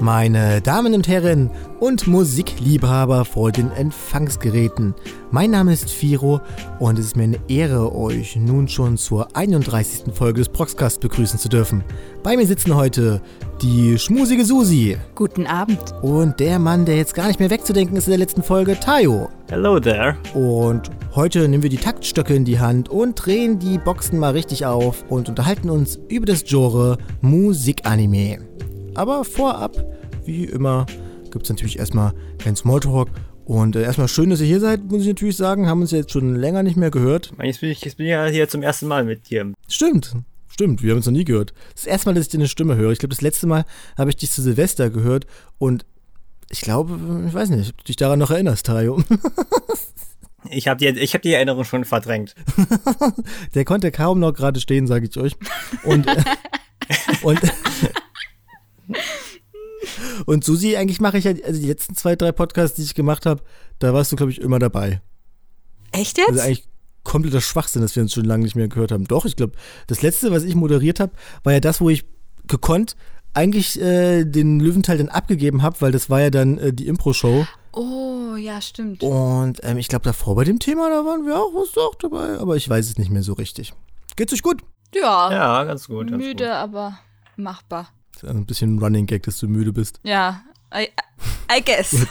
[0.00, 4.94] Meine Damen und Herren und Musikliebhaber vor den Empfangsgeräten.
[5.32, 6.40] Mein Name ist Firo
[6.78, 10.14] und es ist mir eine Ehre, euch nun schon zur 31.
[10.14, 11.82] Folge des Proxcast begrüßen zu dürfen.
[12.22, 13.20] Bei mir sitzen heute
[13.60, 14.96] die schmusige Susi.
[15.16, 15.92] Guten Abend.
[16.00, 19.28] Und der Mann, der jetzt gar nicht mehr wegzudenken ist in der letzten Folge, Tayo.
[19.50, 20.16] Hello there.
[20.32, 24.64] Und heute nehmen wir die Taktstöcke in die Hand und drehen die Boxen mal richtig
[24.64, 28.38] auf und unterhalten uns über das Genre Musikanime.
[28.98, 29.76] Aber vorab,
[30.24, 30.84] wie immer,
[31.30, 33.08] gibt es natürlich erstmal kein Smalltalk.
[33.44, 35.68] Und äh, erstmal schön, dass ihr hier seid, muss ich natürlich sagen.
[35.68, 37.32] Haben uns jetzt schon länger nicht mehr gehört.
[37.40, 39.52] Jetzt bin ich, jetzt bin ich ja hier zum ersten Mal mit dir.
[39.68, 40.16] Stimmt,
[40.48, 40.82] stimmt.
[40.82, 41.54] Wir haben uns noch nie gehört.
[41.76, 42.90] Das erste Mal, dass ich deine Stimme höre.
[42.90, 43.64] Ich glaube, das letzte Mal
[43.96, 45.26] habe ich dich zu Silvester gehört.
[45.58, 45.86] Und
[46.50, 49.00] ich glaube, ich weiß nicht, ob du dich daran noch erinnerst, Tayo.
[50.50, 52.34] Ich habe die, hab die Erinnerung schon verdrängt.
[53.54, 55.36] Der konnte kaum noch gerade stehen, sage ich euch.
[55.82, 56.22] Und, äh,
[57.22, 57.40] und
[60.26, 63.26] Und Susi, eigentlich mache ich ja, also die letzten zwei, drei Podcasts, die ich gemacht
[63.26, 63.42] habe,
[63.78, 65.00] da warst du, glaube ich, immer dabei.
[65.92, 66.30] Echt jetzt?
[66.30, 66.68] Also eigentlich
[67.04, 69.06] kompletter Schwachsinn, dass wir uns schon lange nicht mehr gehört haben.
[69.06, 69.54] Doch, ich glaube,
[69.86, 72.04] das letzte, was ich moderiert habe, war ja das, wo ich
[72.46, 72.96] gekonnt
[73.34, 77.46] eigentlich äh, den Löwenteil dann abgegeben habe, weil das war ja dann äh, die Impro-Show.
[77.72, 79.02] Oh, ja, stimmt.
[79.02, 82.38] Und ähm, ich glaube, davor bei dem Thema, da waren wir auch, was auch dabei,
[82.38, 83.74] aber ich weiß es nicht mehr so richtig.
[84.16, 84.62] Geht's euch gut?
[84.94, 85.30] Ja.
[85.30, 86.10] Ja, ganz gut.
[86.10, 86.52] Ganz Müde, gut.
[86.52, 86.98] aber
[87.36, 87.88] machbar.
[88.24, 90.00] Ein bisschen ein Running Gag, dass du müde bist.
[90.02, 90.42] Ja,
[90.74, 90.88] I,
[91.50, 92.06] I guess.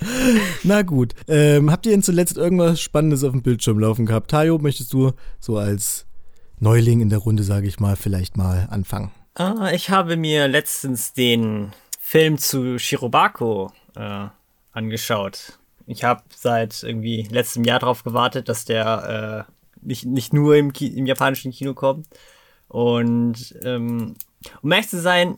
[0.62, 1.14] Na gut.
[1.28, 4.30] Ähm, habt ihr denn zuletzt irgendwas Spannendes auf dem Bildschirm laufen gehabt?
[4.30, 6.06] Tayo, möchtest du so als
[6.58, 9.10] Neuling in der Runde, sage ich mal, vielleicht mal anfangen?
[9.34, 14.28] Ah, ich habe mir letztens den Film zu Shirobako äh,
[14.72, 15.58] angeschaut.
[15.86, 20.72] Ich habe seit irgendwie letztem Jahr darauf gewartet, dass der äh, nicht, nicht nur im,
[20.72, 22.06] Ki im japanischen Kino kommt.
[22.68, 24.14] Und ähm,
[24.62, 25.36] um ehrlich zu sein,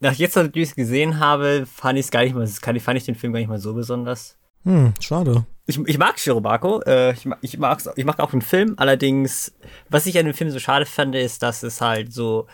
[0.00, 3.04] nach jetzt, als ich es gesehen habe, fand ich es gar nicht mal, fand ich
[3.04, 4.36] den Film gar nicht mal so besonders.
[4.64, 5.44] Hm, schade.
[5.66, 9.52] Ich, ich mag Shirobako, äh, ich, mag, ich, mag's, ich mag auch den Film, allerdings,
[9.88, 12.46] was ich an dem Film so schade fand, ist, dass es halt so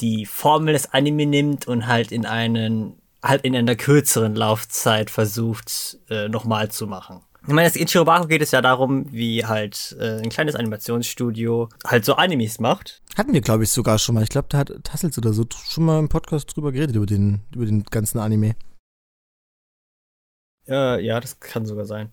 [0.00, 5.98] die Formel des Anime nimmt und halt in einen, halt in einer kürzeren Laufzeit versucht,
[6.08, 7.22] äh, nochmal zu machen.
[7.48, 12.04] Ich meine, in Shirobako geht es ja darum, wie halt äh, ein kleines Animationsstudio halt
[12.04, 13.00] so Animes macht.
[13.16, 14.22] Hatten wir, glaube ich, sogar schon mal.
[14.22, 17.40] Ich glaube, da hat Tassels oder so schon mal im Podcast drüber geredet, über den,
[17.54, 18.54] über den ganzen Anime.
[20.68, 22.12] Äh, ja, das kann sogar sein.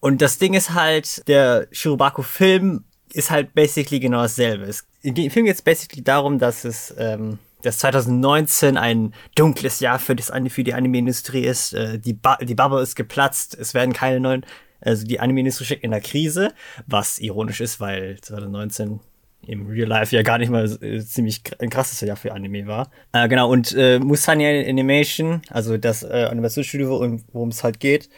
[0.00, 2.82] Und das Ding ist halt, der Shirobako-Film
[3.12, 4.64] ist halt basically genau dasselbe.
[4.64, 10.00] Es, Im Film geht es basically darum, dass es, ähm, dass 2019 ein dunkles Jahr
[10.00, 11.72] für, das, für die Anime-Industrie ist.
[11.72, 14.44] Äh, die, ba die Bubble ist geplatzt, es werden keine neuen,
[14.82, 16.52] also die Anime-Industrie steckt in der Krise,
[16.86, 19.00] was ironisch ist, weil 2019
[19.46, 22.90] im Real Life ja gar nicht mal äh, ziemlich ein krasses Jahr für Anime war.
[23.12, 28.08] Äh, genau, und äh, Musanya Animation, also das äh, Animationsstudio, worum es halt geht,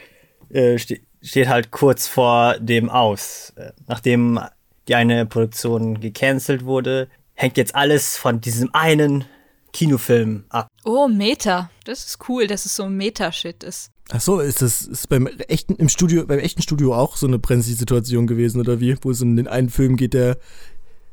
[0.51, 3.55] äh, ste steht halt kurz vor dem Aus.
[3.57, 4.41] Äh, nachdem
[4.89, 9.25] die eine Produktion gecancelt wurde, hängt jetzt alles von diesem einen
[9.73, 10.69] Kinofilm ab.
[10.85, 11.71] Oh, Meta.
[11.85, 13.91] Das ist cool, dass es so ein Meta-Shit ist.
[14.11, 17.39] Ach so, ist das ist beim echten im Studio beim echten Studio auch so eine
[17.39, 20.37] Brenzli-Situation gewesen oder wie, wo es um den einen Film geht, der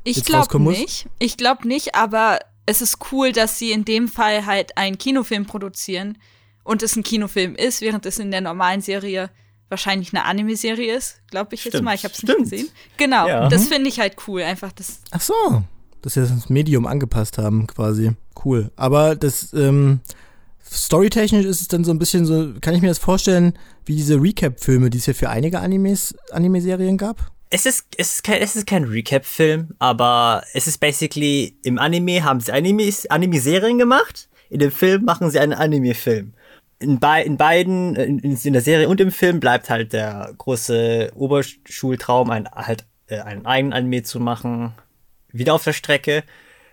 [0.04, 1.08] ich glaube nicht.
[1.18, 5.46] Ich glaube nicht, aber es ist cool, dass sie in dem Fall halt einen Kinofilm
[5.46, 6.18] produzieren
[6.64, 9.30] und es ein Kinofilm ist, während es in der normalen Serie
[9.68, 11.86] wahrscheinlich eine Anime-Serie ist, glaube ich jetzt Stimmt.
[11.86, 11.94] mal.
[11.94, 12.68] Ich habe es nicht gesehen.
[12.98, 13.48] Genau, Ja.
[13.48, 14.42] das finde ich halt cool.
[14.42, 15.00] Einfach das.
[15.12, 15.64] Ach so,
[16.02, 18.12] dass sie das Medium angepasst haben, quasi.
[18.44, 18.70] Cool.
[18.76, 20.00] Aber das, ähm,
[20.72, 24.20] storytechnisch ist es dann so ein bisschen so, kann ich mir das vorstellen, wie diese
[24.20, 27.32] Recap-Filme, die es ja für einige Animes, Anime-Serien gab?
[27.50, 32.24] Es ist, es ist kein, es ist kein Recap-Film, aber es ist basically, im Anime
[32.24, 36.32] haben sie Animes, Anime-Serien gemacht, in dem Film machen sie einen Anime-Film.
[36.78, 41.12] In, bei, in beiden, in, in der Serie und im Film bleibt halt der große
[41.14, 44.72] Oberschultraum, ein, halt, äh, einen eigenen Anime zu machen,
[45.30, 46.24] wieder auf der Strecke.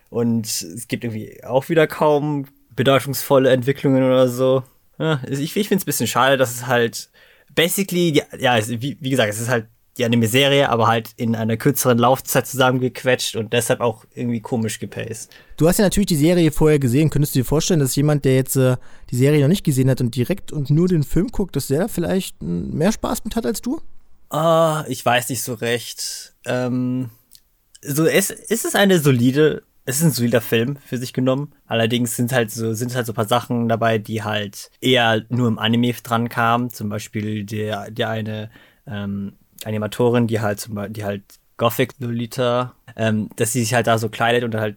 [0.08, 2.46] Und es gibt irgendwie auch wieder kaum
[2.80, 4.62] bedeutungsvolle Entwicklungen oder so.
[4.98, 7.10] Ja, ich ich finde es ein bisschen schade, dass es halt
[7.54, 9.66] basically, die, ja, es, wie, wie gesagt, es ist halt
[9.98, 15.28] die Anime-Serie, aber halt in einer kürzeren Laufzeit zusammengequetscht und deshalb auch irgendwie komisch gepaced.
[15.58, 17.10] Du hast ja natürlich die Serie vorher gesehen.
[17.10, 18.78] Könntest du dir vorstellen, dass jemand, der jetzt äh,
[19.10, 21.90] die Serie noch nicht gesehen hat und direkt und nur den Film guckt, dass der
[21.90, 23.82] vielleicht mm, mehr Spaß mit hat als du?
[24.30, 26.32] Ah, ich weiß nicht so recht.
[26.46, 27.10] Ähm,
[27.82, 31.52] so, es, es ist eine solide, es ist ein solider Film für sich genommen.
[31.66, 35.48] Allerdings sind halt so, sind halt so ein paar Sachen dabei, die halt eher nur
[35.48, 36.70] im Anime dran kamen.
[36.70, 38.50] Zum Beispiel der, der eine,
[38.86, 39.32] ähm,
[39.64, 41.22] Animatorin, die halt zum die halt
[41.56, 44.76] Gothic Lolita, ähm, dass sie sich halt da so kleidet und dann halt,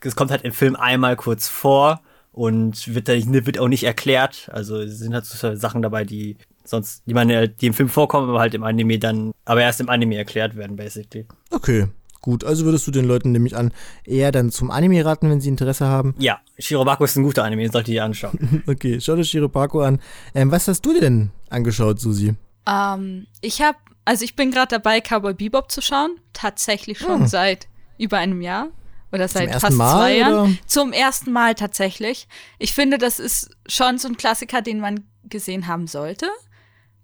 [0.00, 2.00] es kommt halt im Film einmal kurz vor
[2.32, 4.48] und wird, wird auch nicht erklärt.
[4.52, 8.40] Also sind halt so Sachen dabei, die sonst, die man die im Film vorkommen, aber
[8.40, 11.26] halt im Anime dann, aber erst im Anime erklärt werden, basically.
[11.50, 11.88] Okay.
[12.26, 13.70] Gut, also würdest du den Leuten nämlich an
[14.04, 16.12] eher dann zum Anime raten, wenn sie Interesse haben?
[16.18, 18.64] Ja, Shirobako ist ein guter Anime, den solltet ihr anschauen.
[18.66, 20.00] okay, schau dir Shirobako an.
[20.34, 22.34] Ähm, was hast du denn angeschaut, Susi?
[22.66, 26.16] Ähm, ich habe, also ich bin gerade dabei, Cowboy Bebop zu schauen.
[26.32, 27.26] Tatsächlich schon hm.
[27.28, 28.70] seit über einem Jahr.
[29.12, 30.50] Oder seit fast Mal, zwei Jahren.
[30.50, 30.58] Oder?
[30.66, 32.26] Zum ersten Mal tatsächlich.
[32.58, 36.26] Ich finde, das ist schon so ein Klassiker, den man gesehen haben sollte.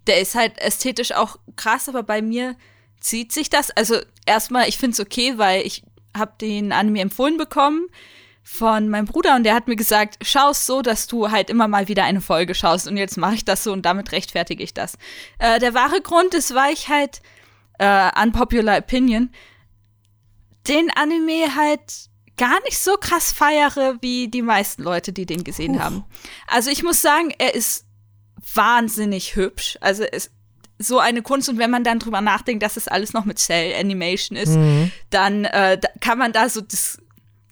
[0.09, 2.57] Der ist halt ästhetisch auch krass, aber bei mir
[3.03, 3.71] zieht sich das.
[3.71, 3.97] Also
[4.27, 5.83] erstmal, ich finde es okay, weil ich
[6.17, 7.89] habe den Anime empfohlen bekommen
[8.43, 11.69] von meinem Bruder und der hat mir gesagt, schau es so, dass du halt immer
[11.69, 14.75] mal wieder eine Folge schaust und jetzt mache ich das so und damit rechtfertige ich
[14.75, 14.99] das.
[15.39, 17.23] Äh, der wahre Grund ist, weil ich halt
[17.79, 19.31] äh, unpopular opinion
[20.69, 25.77] den Anime halt gar nicht so krass feiere wie die meisten Leute, die den gesehen
[25.77, 25.83] Uff.
[25.83, 26.05] haben.
[26.47, 27.85] Also ich muss sagen, er ist
[28.55, 29.79] wahnsinnig hübsch.
[29.81, 30.31] Also es
[30.83, 33.75] so eine Kunst und wenn man dann drüber nachdenkt, dass es alles noch mit Cell
[33.79, 34.91] Animation ist, mhm.
[35.11, 36.99] dann äh, da kann man da so das,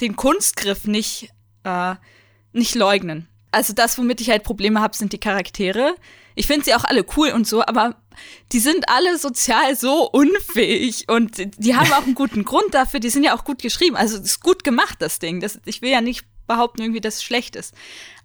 [0.00, 1.30] den Kunstgriff nicht
[1.64, 1.94] äh,
[2.52, 3.28] nicht leugnen.
[3.52, 5.96] Also das, womit ich halt Probleme habe, sind die Charaktere.
[6.34, 7.96] Ich finde sie auch alle cool und so, aber
[8.52, 13.00] die sind alle sozial so unfähig und die haben auch einen guten Grund dafür.
[13.00, 13.96] Die sind ja auch gut geschrieben.
[13.96, 15.40] Also es ist gut gemacht, das Ding.
[15.40, 17.74] Das, ich will ja nicht behaupten, irgendwie, dass es schlecht ist.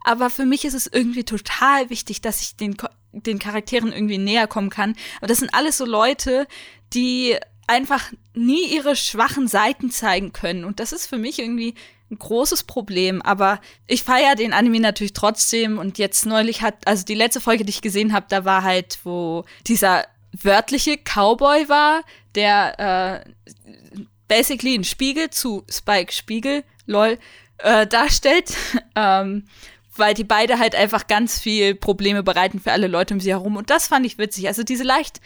[0.03, 2.75] Aber für mich ist es irgendwie total wichtig, dass ich den,
[3.21, 4.95] den Charakteren irgendwie näher kommen kann.
[5.17, 6.47] Aber das sind alles so Leute,
[6.93, 7.35] die
[7.67, 10.65] einfach nie ihre schwachen Seiten zeigen können.
[10.65, 11.75] Und das ist für mich irgendwie
[12.11, 17.03] ein großes Problem, aber ich feiere den Anime natürlich trotzdem und jetzt neulich hat, also
[17.03, 22.03] die letzte Folge, die ich gesehen habe, da war halt, wo dieser wörtliche Cowboy war,
[22.35, 27.17] der äh, basically einen Spiegel zu Spike Spiegel, lol,
[27.59, 28.53] äh, darstellt,
[28.95, 29.47] ähm,
[29.97, 33.55] weil die beide halt einfach ganz viel Probleme bereiten für alle Leute um sie herum
[33.57, 34.47] und das fand ich witzig.
[34.47, 35.21] Also diese leicht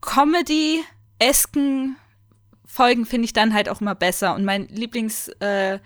[0.00, 1.96] Comedy-esken
[2.72, 4.32] Folgen finde ich dann halt auch immer besser.
[4.36, 5.80] Und mein Lieblingscharakter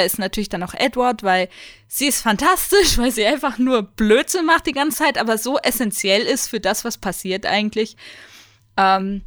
[0.00, 1.50] äh, ist natürlich dann auch Edward, weil
[1.86, 6.22] sie ist fantastisch, weil sie einfach nur Blödsinn macht die ganze Zeit, aber so essentiell
[6.22, 7.98] ist für das, was passiert eigentlich.
[8.78, 9.20] Ähm,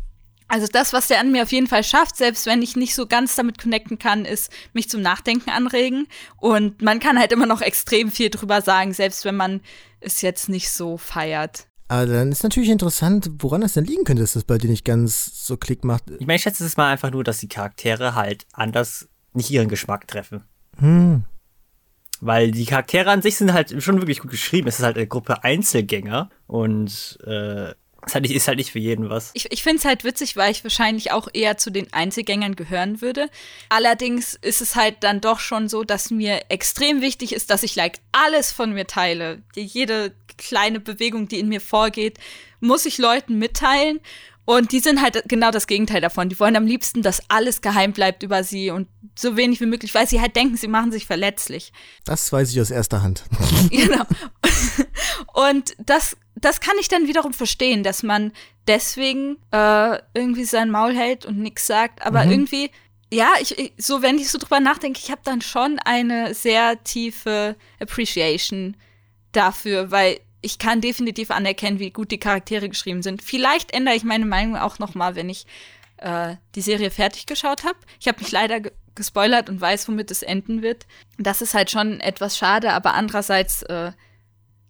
[0.48, 3.06] also das, was der an mir auf jeden Fall schafft, selbst wenn ich nicht so
[3.06, 6.08] ganz damit connecten kann, ist mich zum Nachdenken anregen.
[6.38, 9.62] Und man kann halt immer noch extrem viel drüber sagen, selbst wenn man
[10.00, 11.68] es jetzt nicht so feiert.
[11.90, 14.86] Aber dann ist natürlich interessant, woran das denn liegen könnte, dass das bei dir nicht
[14.86, 16.04] ganz so Klick macht.
[16.20, 19.70] Ich meine, ich schätze es mal einfach nur, dass die Charaktere halt anders nicht ihren
[19.70, 20.44] Geschmack treffen.
[20.80, 21.24] Hm.
[22.20, 24.68] Weil die Charaktere an sich sind halt schon wirklich gut geschrieben.
[24.68, 27.74] Es ist halt eine Gruppe Einzelgänger und äh,
[28.08, 29.32] ist halt, nicht, ist halt nicht für jeden was.
[29.34, 33.02] Ich, ich finde es halt witzig, weil ich wahrscheinlich auch eher zu den Einzelgängern gehören
[33.02, 33.30] würde.
[33.70, 37.76] Allerdings ist es halt dann doch schon so, dass mir extrem wichtig ist, dass ich
[37.76, 39.44] like alles von mir teile.
[39.56, 42.18] Jede kleine Bewegung, die in mir vorgeht,
[42.60, 44.00] muss ich Leuten mitteilen.
[44.46, 46.30] Und die sind halt genau das Gegenteil davon.
[46.30, 49.94] Die wollen am liebsten, dass alles geheim bleibt über sie und so wenig wie möglich,
[49.94, 51.74] weil sie halt denken, sie machen sich verletzlich.
[52.06, 53.26] Das weiß ich aus erster Hand.
[53.70, 54.06] genau.
[55.34, 58.32] Und das, das kann ich dann wiederum verstehen, dass man
[58.68, 62.06] deswegen äh, irgendwie sein Maul hält und nichts sagt.
[62.06, 62.32] Aber mhm.
[62.32, 62.72] irgendwie,
[63.12, 67.56] ja, ich, so wenn ich so drüber nachdenke, ich habe dann schon eine sehr tiefe
[67.80, 68.76] Appreciation
[69.32, 73.22] dafür, weil ich kann definitiv anerkennen, wie gut die Charaktere geschrieben sind.
[73.22, 75.46] Vielleicht ändere ich meine Meinung auch noch mal, wenn ich
[75.98, 77.78] äh, die Serie fertig geschaut habe.
[78.00, 80.88] Ich habe mich leider ge gespoilert und weiß, womit es enden wird.
[81.20, 83.92] Das ist halt schon etwas schade, aber andererseits äh,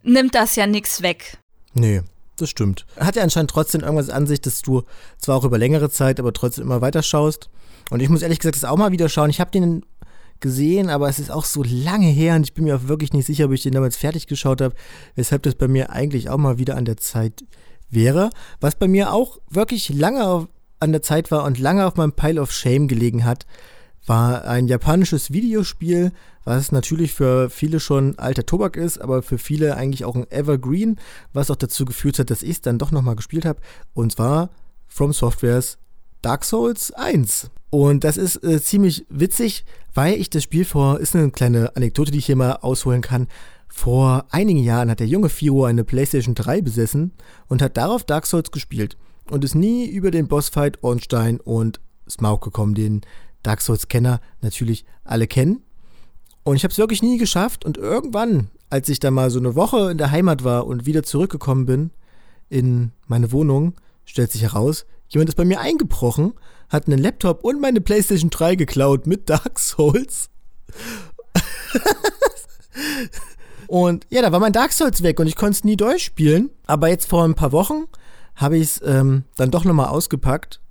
[0.03, 1.37] nimmt das ja nichts weg.
[1.79, 2.01] Nee,
[2.37, 2.85] das stimmt.
[2.99, 4.83] Hat ja anscheinend trotzdem irgendwas an sich, dass du
[5.17, 7.49] zwar auch über längere Zeit, aber trotzdem immer weiter schaust.
[7.89, 9.29] Und ich muss ehrlich gesagt das auch mal wieder schauen.
[9.29, 9.83] Ich habe den
[10.39, 13.25] gesehen, aber es ist auch so lange her und ich bin mir auch wirklich nicht
[13.25, 14.75] sicher, ob ich den damals fertig geschaut habe,
[15.15, 17.43] weshalb das bei mir eigentlich auch mal wieder an der Zeit
[17.89, 18.29] wäre.
[18.59, 20.47] Was bei mir auch wirklich lange
[20.79, 23.47] an der Zeit war und lange auf meinem Pile of Shame gelegen hat,
[24.07, 26.11] war ein japanisches Videospiel,
[26.43, 30.97] was natürlich für viele schon alter Tobak ist, aber für viele eigentlich auch ein Evergreen,
[31.33, 33.59] was auch dazu geführt hat, dass ich es dann doch nochmal gespielt habe.
[33.93, 34.49] Und zwar
[34.87, 35.77] From Softwares
[36.21, 37.51] Dark Souls 1.
[37.69, 42.11] Und das ist äh, ziemlich witzig, weil ich das Spiel vor, ist eine kleine Anekdote,
[42.11, 43.27] die ich hier mal ausholen kann.
[43.67, 47.11] Vor einigen Jahren hat der junge Firo eine PlayStation 3 besessen
[47.47, 48.97] und hat darauf Dark Souls gespielt
[49.29, 53.01] und ist nie über den Bossfight Ornstein und Smaug gekommen, den
[53.43, 55.63] Dark Souls-Kenner natürlich alle kennen.
[56.43, 59.55] Und ich habe es wirklich nie geschafft und irgendwann, als ich dann mal so eine
[59.55, 61.91] Woche in der Heimat war und wieder zurückgekommen bin
[62.49, 63.73] in meine Wohnung,
[64.05, 66.33] stellt sich heraus, jemand ist bei mir eingebrochen
[66.69, 70.29] hat einen Laptop und meine PlayStation 3 geklaut mit Dark Souls.
[73.67, 76.51] Und ja, da war mein Dark Souls weg und ich konnte es nie durchspielen.
[76.67, 77.87] Aber jetzt vor ein paar Wochen
[78.35, 80.61] habe ich es ähm, dann doch nochmal ausgepackt,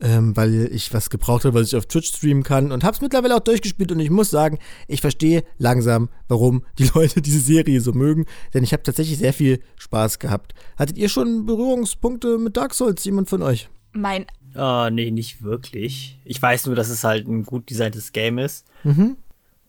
[0.00, 3.00] ähm, weil ich was gebraucht habe, was ich auf Twitch streamen kann und habe es
[3.00, 4.58] mittlerweile auch durchgespielt und ich muss sagen,
[4.88, 9.32] ich verstehe langsam, warum die Leute diese Serie so mögen, denn ich habe tatsächlich sehr
[9.32, 10.54] viel Spaß gehabt.
[10.76, 13.68] Hattet ihr schon Berührungspunkte mit Dark Souls, jemand von euch?
[13.92, 16.20] Mein Uh, nee, nicht wirklich.
[16.24, 18.64] Ich weiß nur, dass es halt ein gut designtes Game ist.
[18.84, 19.16] Mhm.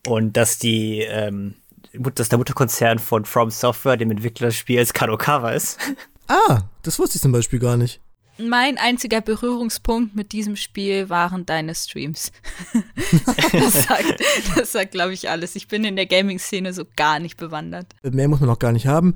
[0.06, 1.54] Und dass die, ähm,
[1.92, 5.78] dass der Mutterkonzern von From Software, dem Entwickler des Spiels, Kadokawa ist.
[6.28, 8.00] Ah, das wusste ich zum Beispiel gar nicht.
[8.38, 12.32] Mein einziger Berührungspunkt mit diesem Spiel waren deine Streams.
[13.52, 14.22] das sagt,
[14.56, 15.56] das sagt glaube ich, alles.
[15.56, 17.86] Ich bin in der Gaming-Szene so gar nicht bewandert.
[18.02, 19.14] Mehr muss man noch gar nicht haben.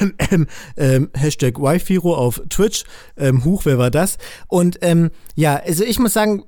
[0.00, 2.84] Ähm, ähm, ähm, Hashtag Wifiro auf Twitch.
[3.16, 4.16] Ähm, Huch, wer war das?
[4.48, 6.44] Und ähm, ja, also ich muss sagen,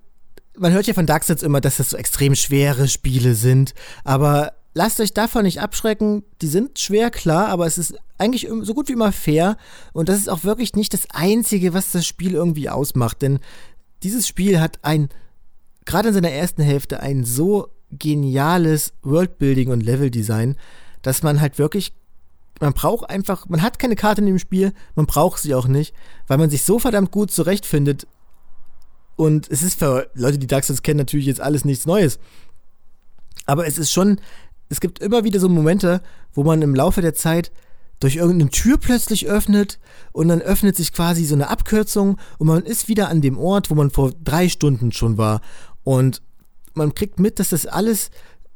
[0.56, 3.74] man hört ja von Dark Souls immer, dass das so extrem schwere Spiele sind.
[4.02, 6.24] Aber lasst euch davon nicht abschrecken.
[6.42, 9.56] Die sind schwer, klar, aber es ist eigentlich so gut wie immer fair.
[9.92, 13.22] Und das ist auch wirklich nicht das Einzige, was das Spiel irgendwie ausmacht.
[13.22, 13.38] Denn
[14.02, 15.08] dieses Spiel hat ein,
[15.84, 20.56] gerade in seiner ersten Hälfte, ein so geniales Worldbuilding und Leveldesign,
[21.02, 21.92] dass man halt wirklich,
[22.60, 25.94] man braucht einfach, man hat keine Karte in dem Spiel, man braucht sie auch nicht,
[26.26, 28.06] weil man sich so verdammt gut zurechtfindet.
[29.16, 32.18] Und es ist für Leute, die Dark Souls kennen, natürlich jetzt alles nichts Neues.
[33.46, 34.20] Aber es ist schon
[34.74, 36.02] es gibt immer wieder so Momente,
[36.32, 37.52] wo man im Laufe der Zeit
[38.00, 39.78] durch irgendeine Tür plötzlich öffnet
[40.10, 43.70] und dann öffnet sich quasi so eine Abkürzung und man ist wieder an dem Ort,
[43.70, 45.42] wo man vor drei Stunden schon war.
[45.84, 46.22] Und
[46.74, 48.10] man kriegt mit, dass das alles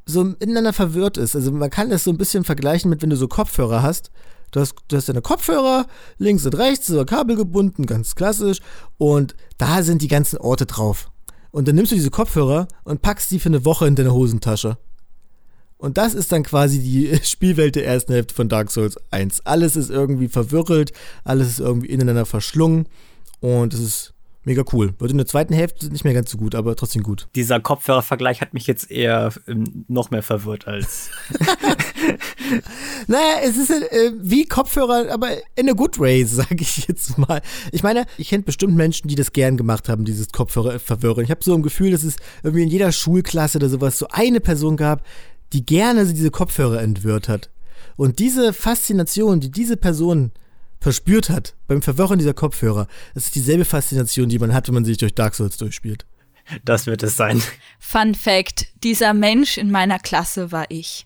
[0.05, 1.37] so ineinander verwirrt ist.
[1.37, 4.11] Also man kann das so ein bisschen vergleichen mit, wenn du so Kopfhörer hast.
[4.51, 8.59] Du hast, du hast deine Kopfhörer links und rechts, so Kabel gebunden, ganz klassisch.
[8.97, 11.11] Und da sind die ganzen Orte drauf.
[11.51, 14.77] Und dann nimmst du diese Kopfhörer und packst sie für eine Woche in deine Hosentasche.
[15.79, 19.45] Und das ist dann quasi die Spielwelt der ersten Hälfte von Dark Souls 1.
[19.45, 20.91] Alles ist irgendwie verwirrelt,
[21.23, 22.87] alles ist irgendwie ineinander verschlungen
[23.39, 24.93] und es ist mega cool.
[24.99, 27.29] Wird in der zweiten Hälfte nicht mehr ganz so gut, aber trotzdem gut.
[27.33, 31.11] Dieser Kopfhörervergleich hat mich jetzt eher ähm, noch mehr verwirrt als.
[33.07, 37.41] naja, es ist äh, wie Kopfhörer, aber in a good way, sage ich jetzt mal.
[37.71, 41.23] Ich meine, ich kenne bestimmt Menschen, die das gern gemacht haben, dieses Kopfhörer verwirren.
[41.23, 44.41] Ich habe so ein Gefühl, dass es irgendwie in jeder Schulklasse oder sowas so eine
[44.41, 45.03] Person gab,
[45.53, 47.49] die gerne diese Kopfhörer entwirrt hat.
[47.95, 50.31] Und diese Faszination, die diese Person
[50.79, 54.85] verspürt hat beim Verwirren dieser Kopfhörer, das ist dieselbe Faszination, die man hat, wenn man
[54.85, 56.05] sich durch Dark Souls durchspielt.
[56.63, 57.41] Das wird es sein.
[57.79, 61.05] Fun Fact: Dieser Mensch in meiner Klasse war ich.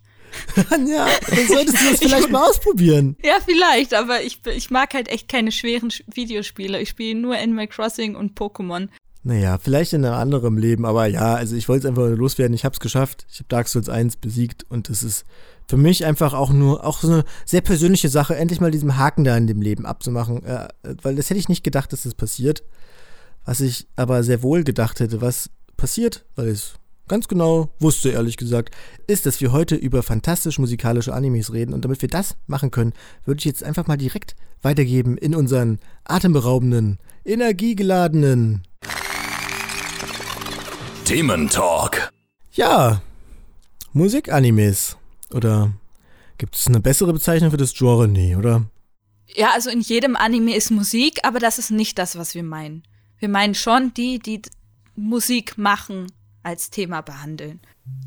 [0.57, 3.15] ja, dann solltest du das vielleicht mal ausprobieren.
[3.23, 6.81] Ja, vielleicht, aber ich, ich mag halt echt keine schweren Videospiele.
[6.81, 8.89] Ich spiele nur Animal Crossing und Pokémon.
[9.25, 12.53] Naja, vielleicht in einem anderen Leben, aber ja, also ich wollte es einfach loswerden.
[12.53, 13.25] Ich habe es geschafft.
[13.31, 15.25] Ich habe Dark Souls 1 besiegt und es ist
[15.65, 19.23] für mich einfach auch nur auch so eine sehr persönliche Sache, endlich mal diesen Haken
[19.23, 20.67] da in dem Leben abzumachen, äh,
[21.01, 22.63] weil das hätte ich nicht gedacht, dass das passiert.
[23.45, 26.73] Was ich aber sehr wohl gedacht hätte, was passiert, weil ich es
[27.07, 28.73] ganz genau wusste, ehrlich gesagt,
[29.07, 31.73] ist, dass wir heute über fantastisch musikalische Animes reden.
[31.73, 32.93] Und damit wir das machen können,
[33.25, 38.63] würde ich jetzt einfach mal direkt weitergeben in unseren atemberaubenden, energiegeladenen
[41.05, 42.11] Thementalk.
[42.53, 43.01] Ja,
[43.91, 44.95] Musikanimes.
[45.33, 45.73] Oder
[46.37, 48.07] gibt es eine bessere Bezeichnung für das Genre?
[48.07, 48.65] Nee, oder?
[49.35, 52.83] Ja, also in jedem Anime ist Musik, aber das ist nicht das, was wir meinen.
[53.19, 54.41] Wir meinen schon die, die
[54.95, 56.07] Musik machen,
[56.41, 57.59] als Thema behandeln.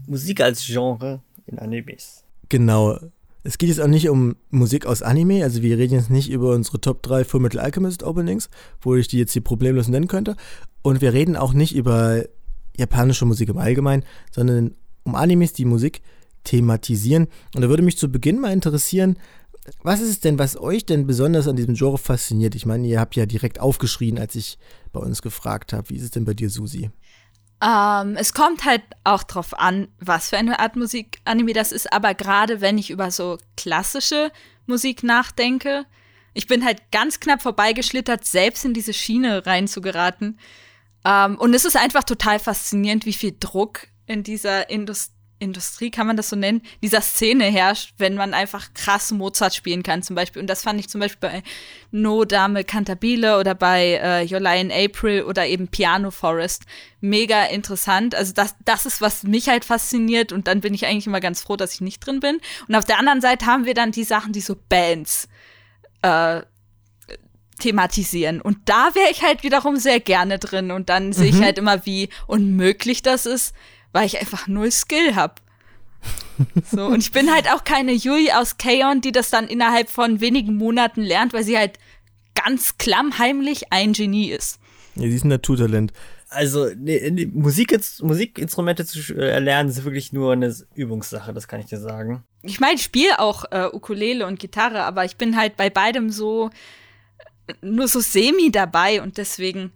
[0.06, 2.24] Musik als Genre in Animes.
[2.48, 2.98] Genau.
[3.42, 6.52] Es geht jetzt auch nicht um Musik aus Anime, also wir reden jetzt nicht über
[6.52, 8.48] unsere Top 3 Full Metal Alchemist Openings,
[8.80, 10.36] wo ich die jetzt hier problemlos nennen könnte.
[10.82, 12.24] Und wir reden auch nicht über
[12.76, 16.02] japanische Musik im Allgemeinen, sondern um Animes, die Musik
[16.44, 17.28] thematisieren.
[17.54, 19.18] Und da würde mich zu Beginn mal interessieren,
[19.82, 22.54] was ist es denn, was euch denn besonders an diesem Genre fasziniert?
[22.54, 24.58] Ich meine, ihr habt ja direkt aufgeschrien, als ich
[24.92, 25.88] bei uns gefragt habe.
[25.90, 26.90] Wie ist es denn bei dir, Susi?
[27.62, 32.14] Ähm, es kommt halt auch drauf an, was für eine Art Musik-Anime das ist, aber
[32.14, 34.30] gerade wenn ich über so klassische
[34.66, 35.86] Musik nachdenke,
[36.34, 40.38] ich bin halt ganz knapp vorbeigeschlittert, selbst in diese Schiene reinzugeraten.
[41.06, 46.06] Ähm, und es ist einfach total faszinierend, wie viel Druck in dieser Indust Industrie, kann
[46.06, 50.16] man das so nennen, dieser Szene herrscht, wenn man einfach krass Mozart spielen kann zum
[50.16, 50.40] Beispiel.
[50.40, 51.42] Und das fand ich zum Beispiel bei
[51.90, 56.64] No Dame Cantabile oder bei äh, Your Lie in April oder eben Piano Forest
[57.02, 58.14] mega interessant.
[58.14, 61.42] Also das, das ist, was mich halt fasziniert und dann bin ich eigentlich immer ganz
[61.42, 62.40] froh, dass ich nicht drin bin.
[62.66, 65.28] Und auf der anderen Seite haben wir dann die Sachen, die so Bands
[66.00, 66.40] äh,
[67.58, 68.40] thematisieren.
[68.40, 70.70] Und da wäre ich halt wiederum sehr gerne drin.
[70.70, 71.44] Und dann sehe ich mhm.
[71.44, 73.54] halt immer, wie unmöglich das ist,
[73.92, 75.34] weil ich einfach null Skill habe.
[76.70, 80.20] So, und ich bin halt auch keine Yui aus Kaon, die das dann innerhalb von
[80.20, 81.78] wenigen Monaten lernt, weil sie halt
[82.34, 84.60] ganz klammheimlich ein Genie ist.
[84.96, 85.94] Ja, sie ist ein Naturtalent.
[86.28, 87.72] Also, nee, nee, Musik,
[88.02, 92.24] Musikinstrumente zu erlernen, ist wirklich nur eine Übungssache, das kann ich dir sagen.
[92.42, 96.10] Ich meine, ich spiele auch äh, Ukulele und Gitarre, aber ich bin halt bei beidem
[96.10, 96.50] so
[97.62, 99.72] nur so semi dabei und deswegen,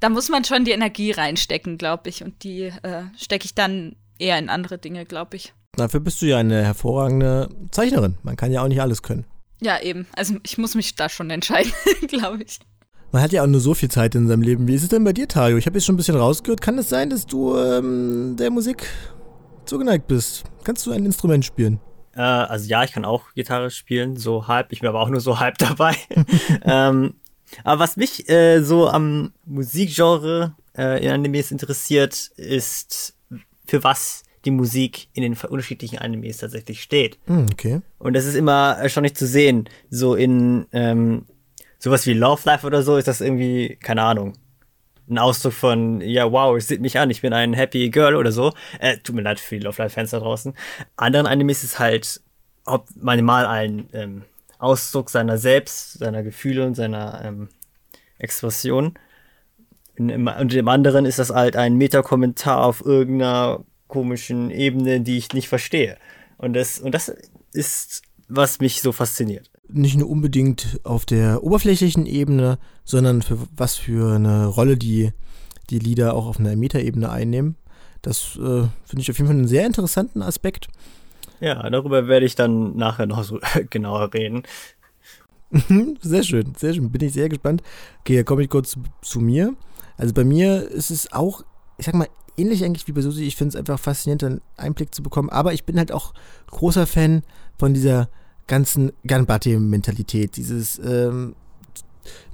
[0.00, 2.22] da muss man schon die Energie reinstecken, glaube ich.
[2.22, 5.54] Und die äh, stecke ich dann eher in andere Dinge, glaube ich.
[5.76, 8.16] Dafür bist du ja eine hervorragende Zeichnerin.
[8.22, 9.24] Man kann ja auch nicht alles können.
[9.60, 10.06] Ja, eben.
[10.16, 11.72] Also ich muss mich da schon entscheiden,
[12.08, 12.58] glaube ich.
[13.10, 14.68] Man hat ja auch nur so viel Zeit in seinem Leben.
[14.68, 15.56] Wie ist es denn bei dir, Tayo?
[15.56, 16.60] Ich habe jetzt schon ein bisschen rausgehört.
[16.60, 18.86] Kann es sein, dass du ähm, der Musik
[19.64, 20.44] zugeneigt bist?
[20.62, 21.80] Kannst du ein Instrument spielen?
[22.18, 24.72] Äh, also ja, ich kann auch Gitarre spielen, so halb.
[24.72, 25.96] Ich bin aber auch nur so halb dabei.
[26.64, 27.14] ähm,
[27.64, 33.14] aber was mich äh, so am Musikgenre äh, in Animes interessiert, ist
[33.66, 37.18] für was die Musik in den unterschiedlichen Animes tatsächlich steht.
[37.26, 37.80] Hm, okay.
[37.98, 39.68] Und das ist immer schon nicht zu sehen.
[39.88, 41.26] So in ähm,
[41.78, 44.34] sowas wie Love Life oder so ist das irgendwie, keine Ahnung,
[45.08, 48.52] ein Ausdruck von, ja, wow, seht mich an, ich bin ein Happy Girl oder so.
[48.78, 50.54] Äh, tut mir leid für die Love Life-Fans da draußen.
[50.96, 52.20] Anderen Animes ist halt
[52.68, 54.22] ob manchmal ein ähm,
[54.58, 57.48] Ausdruck seiner selbst, seiner Gefühle und seiner ähm,
[58.18, 58.94] Expression.
[59.98, 60.10] Und
[60.54, 65.96] im anderen ist das halt ein Metakommentar auf irgendeiner komischen Ebene, die ich nicht verstehe.
[66.36, 67.12] Und das, und das
[67.52, 69.50] ist, was mich so fasziniert.
[69.70, 75.12] Nicht nur unbedingt auf der oberflächlichen Ebene, sondern für was für eine Rolle die,
[75.70, 77.56] die Lieder auch auf einer Metaebene einnehmen.
[78.02, 80.68] Das äh, finde ich auf jeden Fall einen sehr interessanten Aspekt.
[81.40, 83.38] Ja, darüber werde ich dann nachher noch so
[83.70, 84.42] genauer reden.
[86.00, 86.90] sehr schön, sehr schön.
[86.90, 87.62] Bin ich sehr gespannt.
[88.00, 89.54] Okay, dann komme ich kurz zu, zu, mir.
[89.96, 91.42] Also bei mir ist es auch,
[91.78, 93.24] ich sag mal, ähnlich eigentlich wie bei Susi.
[93.24, 95.30] Ich finde es einfach faszinierend, einen Einblick zu bekommen.
[95.30, 96.12] Aber ich bin halt auch
[96.48, 97.22] großer Fan
[97.58, 98.08] von dieser
[98.48, 100.36] ganzen Ganbate-Mentalität.
[100.36, 101.36] Dieses, ähm,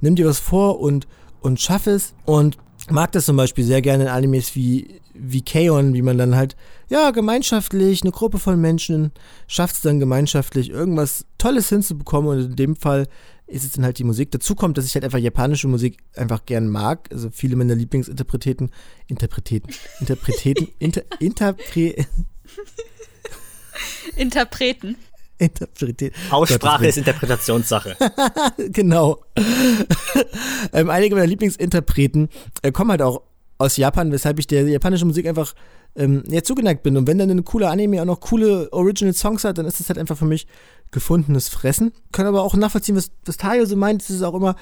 [0.01, 1.07] nimm dir was vor und,
[1.41, 2.15] und schaff es.
[2.25, 2.57] Und
[2.89, 6.55] mag das zum Beispiel sehr gerne in Animes wie, wie Kaon, wie man dann halt,
[6.89, 9.11] ja, gemeinschaftlich, eine Gruppe von Menschen
[9.47, 12.31] schafft es dann gemeinschaftlich, irgendwas Tolles hinzubekommen.
[12.31, 13.07] Und in dem Fall
[13.47, 14.31] ist es dann halt die Musik.
[14.31, 17.09] Dazu kommt, dass ich halt einfach japanische Musik einfach gern mag.
[17.11, 18.71] Also viele meiner Lieblingsinterpreteten,
[19.07, 21.95] Interpreteten, Interpreteten, inter, interpre
[24.15, 24.95] Interpreten.
[25.37, 26.13] Interpretät.
[26.31, 27.97] Aussprache ist Interpretationssache.
[28.71, 29.19] genau.
[30.73, 32.29] ähm, einige meiner Lieblingsinterpreten
[32.61, 33.21] äh, kommen halt auch
[33.57, 35.53] aus Japan, weshalb ich der japanischen Musik einfach
[35.95, 36.97] ähm, ja, zugeneigt bin.
[36.97, 39.89] Und wenn dann eine coole Anime auch noch coole Original Songs hat, dann ist das
[39.89, 40.47] halt einfach für mich
[40.91, 41.91] gefundenes Fressen.
[42.11, 44.01] Können aber auch nachvollziehen, was, was Tayo so meint.
[44.01, 44.55] Es ist auch immer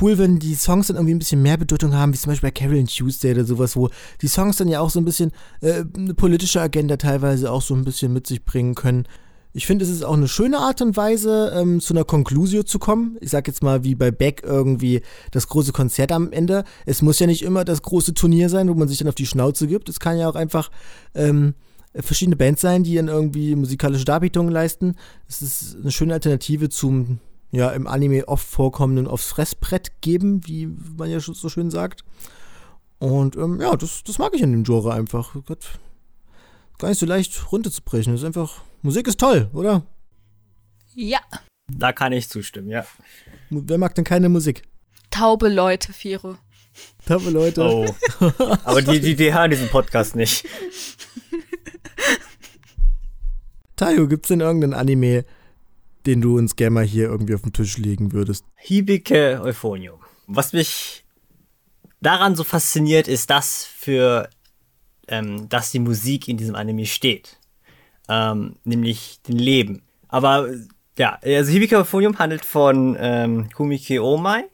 [0.00, 2.58] cool, wenn die Songs dann irgendwie ein bisschen mehr Bedeutung haben, wie zum Beispiel bei
[2.58, 3.88] Carol and Tuesday oder sowas, wo
[4.20, 7.74] die Songs dann ja auch so ein bisschen äh, eine politische Agenda teilweise auch so
[7.74, 9.06] ein bisschen mit sich bringen können.
[9.56, 12.78] Ich finde, es ist auch eine schöne Art und Weise, ähm, zu einer Conclusio zu
[12.78, 13.16] kommen.
[13.22, 16.64] Ich sag jetzt mal, wie bei Beck irgendwie das große Konzert am Ende.
[16.84, 19.24] Es muss ja nicht immer das große Turnier sein, wo man sich dann auf die
[19.24, 19.88] Schnauze gibt.
[19.88, 20.70] Es kann ja auch einfach
[21.14, 21.54] ähm,
[21.94, 24.94] verschiedene Bands sein, die dann irgendwie musikalische Darbietungen leisten.
[25.26, 30.68] Es ist eine schöne Alternative zum, ja, im Anime oft vorkommenden aufs Fressbrett geben, wie
[30.98, 32.04] man ja so schön sagt.
[32.98, 35.34] Und ähm, ja, das, das mag ich an dem Genre einfach.
[35.46, 35.78] Gott,
[36.78, 38.12] gar nicht so leicht runterzubrechen.
[38.12, 39.82] Das ist einfach Musik ist toll, oder?
[40.94, 41.20] Ja.
[41.68, 42.86] Da kann ich zustimmen, ja.
[43.50, 44.62] Wer mag denn keine Musik?
[45.10, 46.36] Taube Leute, Firo.
[47.06, 47.62] Taube Leute.
[47.62, 47.86] Oh.
[48.64, 50.46] Aber die, die, die hören diesen Podcast nicht.
[53.76, 55.24] Tayo, gibt's denn irgendeinen Anime,
[56.06, 58.44] den du uns gerne mal hier irgendwie auf den Tisch legen würdest?
[58.54, 60.00] Hibike Euphonium.
[60.26, 61.04] Was mich
[62.00, 64.30] daran so fasziniert, ist das für,
[65.08, 67.38] ähm, dass die Musik in diesem Anime steht
[68.08, 69.82] ähm, nämlich den Leben.
[70.08, 70.48] Aber
[70.98, 74.44] ja, also Hibika Euphonium handelt von ähm, Kumike Omai,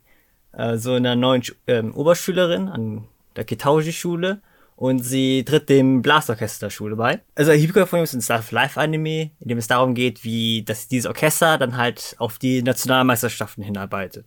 [0.52, 3.04] äh, so einer neuen ähm, Oberschülerin an
[3.36, 4.40] der Kitauji-Schule
[4.76, 7.20] und sie tritt dem Blasorchester-Schule bei.
[7.34, 11.58] Also Hibika Euphonium ist ein Star-Life-Anime, in dem es darum geht, wie dass dieses Orchester
[11.58, 14.26] dann halt auf die Nationalmeisterschaften hinarbeitet.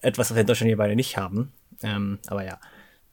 [0.00, 1.52] Etwas, was wir in Deutschland hier beide nicht haben.
[1.82, 2.58] Ähm, aber ja.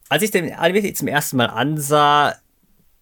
[0.08, 2.34] Als ich den Anime zum ersten Mal ansah,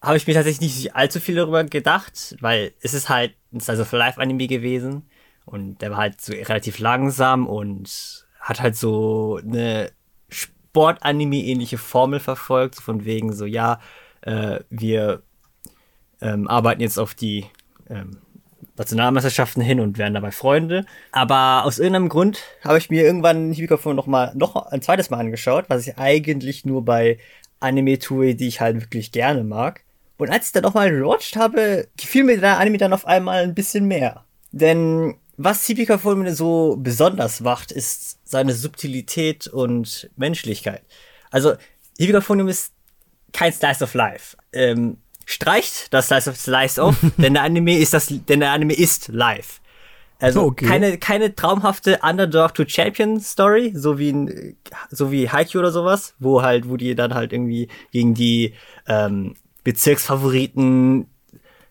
[0.01, 3.83] habe ich mir tatsächlich nicht allzu viel darüber gedacht, weil es ist halt ein Slice
[3.83, 5.09] of Life Anime gewesen
[5.45, 9.91] und der war halt so relativ langsam und hat halt so eine
[10.29, 13.81] Sport-Anime-ähnliche Formel verfolgt, so von wegen so, ja,
[14.23, 15.23] äh, wir
[16.21, 17.47] ähm, arbeiten jetzt auf die
[17.89, 18.19] ähm,
[18.77, 20.85] Nationalmeisterschaften hin und werden dabei Freunde.
[21.13, 25.19] Aber aus irgendeinem Grund habe ich mir irgendwann Hibikofon noch mal noch ein zweites Mal
[25.19, 27.19] angeschaut, was ich eigentlich nur bei
[27.61, 29.83] Anime tue, die ich halt wirklich gerne mag.
[30.17, 33.55] Und als ich dann nochmal rewatcht habe, gefiel mir der Anime dann auf einmal ein
[33.55, 34.25] bisschen mehr.
[34.53, 40.83] Denn was Hibika Fulmine so besonders macht, ist seine Subtilität und Menschlichkeit.
[41.31, 41.55] Also,
[41.99, 42.73] Hibika Fulmine ist
[43.33, 44.37] kein Slice of Life.
[44.53, 48.75] Ähm, streicht das Slice of Slice of, denn der Anime ist das, denn der Anime
[48.75, 49.61] ist live.
[50.21, 50.67] Also okay.
[50.67, 54.57] keine, keine traumhafte Underdog to Champion Story, so wie ein,
[54.91, 58.55] so wie Haikyuu oder sowas, wo halt, wo die dann halt irgendwie gegen die
[58.87, 59.35] ähm,
[59.65, 61.09] Bezirksfavoriten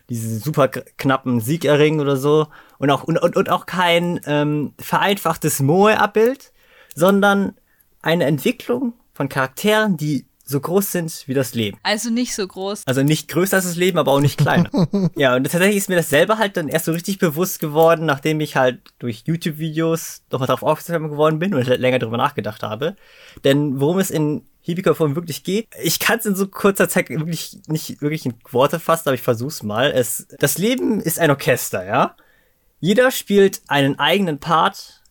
[0.10, 2.48] diesen super knappen Sieg erringen oder so.
[2.78, 6.52] Und auch, und, und, und auch kein ähm, vereinfachtes Moe-Abbild,
[6.94, 7.56] sondern
[8.02, 11.78] eine Entwicklung von Charakteren, die so groß sind wie das Leben.
[11.84, 12.84] Also nicht so groß.
[12.86, 14.70] Also nicht größer als das Leben, aber auch nicht kleiner.
[15.16, 18.42] ja, und tatsächlich ist mir das selber halt dann erst so richtig bewusst geworden, nachdem
[18.42, 22.96] ich halt durch YouTube-Videos doch mal darauf aufmerksam geworden bin und länger darüber nachgedacht habe.
[23.44, 27.60] Denn worum es in Hibika-Form wirklich geht, ich kann es in so kurzer Zeit wirklich
[27.68, 29.92] nicht wirklich in Worte fassen, aber ich versuch's mal.
[29.92, 32.16] Es, das Leben ist ein Orchester, ja?
[32.80, 35.04] Jeder spielt einen eigenen Part,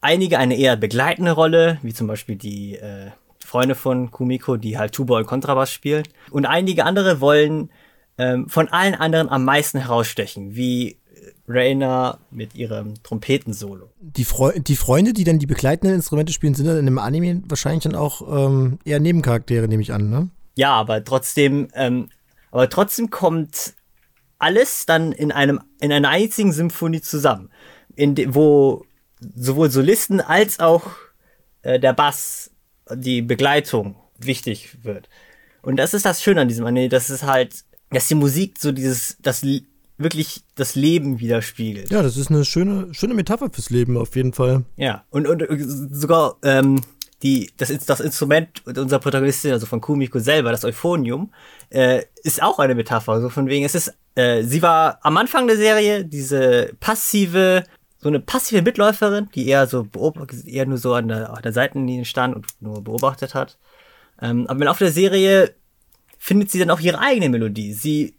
[0.00, 3.10] einige eine eher begleitende Rolle, wie zum Beispiel die äh,
[3.46, 6.04] Freunde von Kumiko, die halt Tuba und Kontrabass spielen.
[6.30, 7.70] Und einige andere wollen
[8.18, 10.98] ähm, von allen anderen am meisten herausstechen, wie
[11.48, 13.90] Rainer mit ihrem Trompetensolo.
[14.00, 17.42] Die, Freu die Freunde, die dann die begleitenden Instrumente spielen, sind dann in dem Anime
[17.46, 20.30] wahrscheinlich dann auch ähm, eher Nebencharaktere, nehme ich an, ne?
[20.56, 22.08] Ja, aber trotzdem, ähm,
[22.50, 23.74] aber trotzdem kommt
[24.38, 27.50] alles dann in einem in einer einzigen Symphonie zusammen,
[27.94, 28.84] in de, wo
[29.34, 30.82] sowohl Solisten als auch
[31.62, 32.50] äh, der Bass
[32.94, 35.08] die Begleitung wichtig wird.
[35.62, 38.72] Und das ist das Schöne an diesem Anime, dass es halt, dass die Musik so
[38.72, 39.44] dieses, das
[39.98, 41.90] wirklich das Leben widerspiegelt.
[41.90, 44.64] Ja, das ist eine schöne, schöne Metapher fürs Leben auf jeden Fall.
[44.76, 45.42] Ja, und, und
[45.90, 46.80] sogar ähm,
[47.22, 51.32] die, das, das Instrument unserer Protagonistin, also von Kumiko selber, das Euphonium,
[51.70, 53.20] äh, ist auch eine Metapher.
[53.20, 57.64] So von wegen, es ist, äh, sie war am Anfang der Serie diese passive,
[58.06, 59.88] so eine passive Mitläuferin, die eher so
[60.46, 63.58] eher nur so an der, an der Seitenlinie stand und nur beobachtet hat.
[64.22, 65.56] Ähm, aber im Laufe der Serie
[66.16, 67.72] findet sie dann auch ihre eigene Melodie.
[67.72, 68.14] Sie,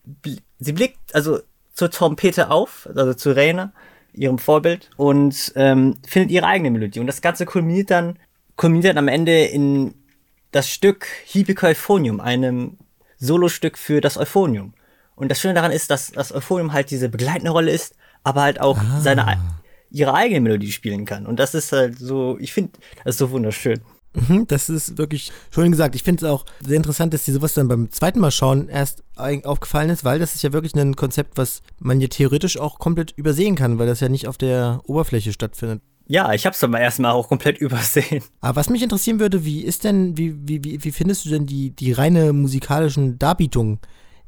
[0.59, 1.39] sie blickt also
[1.71, 3.71] zur Trompete auf, also zu Rainer,
[4.11, 6.99] ihrem Vorbild, und ähm, findet ihre eigene Melodie.
[6.99, 8.19] Und das Ganze kulminiert dann,
[8.57, 9.93] kulminiert dann am Ende in
[10.51, 12.77] das Stück Hibika Euphonium, einem
[13.19, 14.73] Solostück für das Euphonium.
[15.15, 17.95] Und das Schöne daran ist, dass das Euphonium halt diese begleitende Rolle ist,
[18.25, 18.99] aber halt auch ah.
[18.99, 19.37] seine
[19.89, 21.25] ihre eigene Melodie spielen kann.
[21.25, 22.71] Und das ist halt so, ich finde,
[23.03, 23.81] das ist so wunderschön.
[24.13, 25.95] Mhm, das ist wirklich schön gesagt.
[25.95, 29.03] Ich finde es auch sehr interessant, dass dir sowas dann beim zweiten Mal schauen erst
[29.15, 33.11] aufgefallen ist, weil das ist ja wirklich ein Konzept, was man ja theoretisch auch komplett
[33.15, 35.81] übersehen kann, weil das ja nicht auf der Oberfläche stattfindet.
[36.07, 38.23] Ja, ich hab's aber erstmal auch komplett übersehen.
[38.41, 41.45] Aber was mich interessieren würde, wie ist denn, wie, wie, wie, wie findest du denn
[41.45, 43.79] die, die reine musikalischen Darbietungen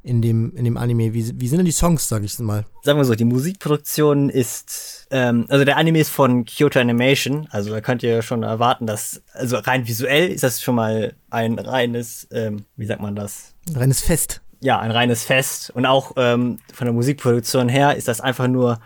[0.02, 1.14] in dem, in dem Anime?
[1.14, 2.66] Wie, wie sind denn die Songs, sag ich mal?
[2.84, 7.72] Sagen wir so, die Musikproduktion ist, ähm, also der Anime ist von Kyoto Animation, also
[7.72, 12.28] da könnt ihr schon erwarten, dass, also rein visuell ist das schon mal ein reines,
[12.32, 13.54] ähm, wie sagt man das?
[13.70, 14.42] Ein reines Fest.
[14.62, 15.72] Ja, ein reines Fest.
[15.72, 18.80] Und auch ähm, von der Musikproduktion her ist das einfach nur,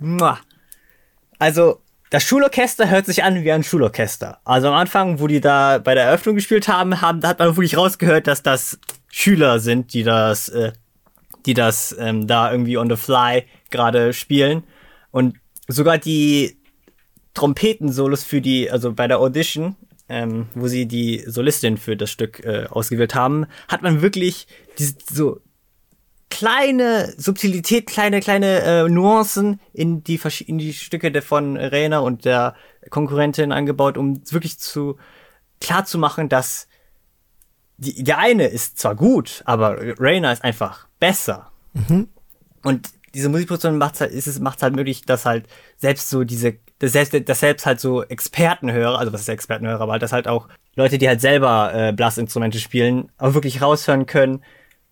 [0.00, 0.38] muah.
[1.38, 4.38] also das Schulorchester hört sich an wie ein Schulorchester.
[4.44, 7.48] Also am Anfang, wo die da bei der Eröffnung gespielt haben, haben da hat man
[7.48, 10.72] wirklich rausgehört, dass das Schüler sind, die das, äh,
[11.46, 14.64] die das ähm, da irgendwie on the fly gerade spielen.
[15.10, 16.58] Und sogar die
[17.34, 19.76] Trompetensolos für die, also bei der Audition,
[20.08, 24.46] ähm, wo sie die Solistin für das Stück äh, ausgewählt haben, hat man wirklich
[24.78, 25.40] diese so
[26.30, 32.54] kleine Subtilität, kleine, kleine äh, Nuancen in die, in die Stücke von Rena und der
[32.90, 34.96] Konkurrentin angebaut, um wirklich zu
[35.60, 36.67] klar zu machen, dass
[37.78, 41.50] die, der eine ist zwar gut, aber Rainer ist einfach besser.
[41.74, 42.08] Mhm.
[42.62, 46.56] Und diese Musikproduktion macht halt, ist es macht halt möglich, dass halt selbst so diese,
[46.80, 50.28] dass selbst, dass selbst halt so Expertenhörer, also was ist Expertenhörer, aber halt, dass halt
[50.28, 54.42] auch Leute, die halt selber äh, Blasinstrumente spielen, auch wirklich raushören können,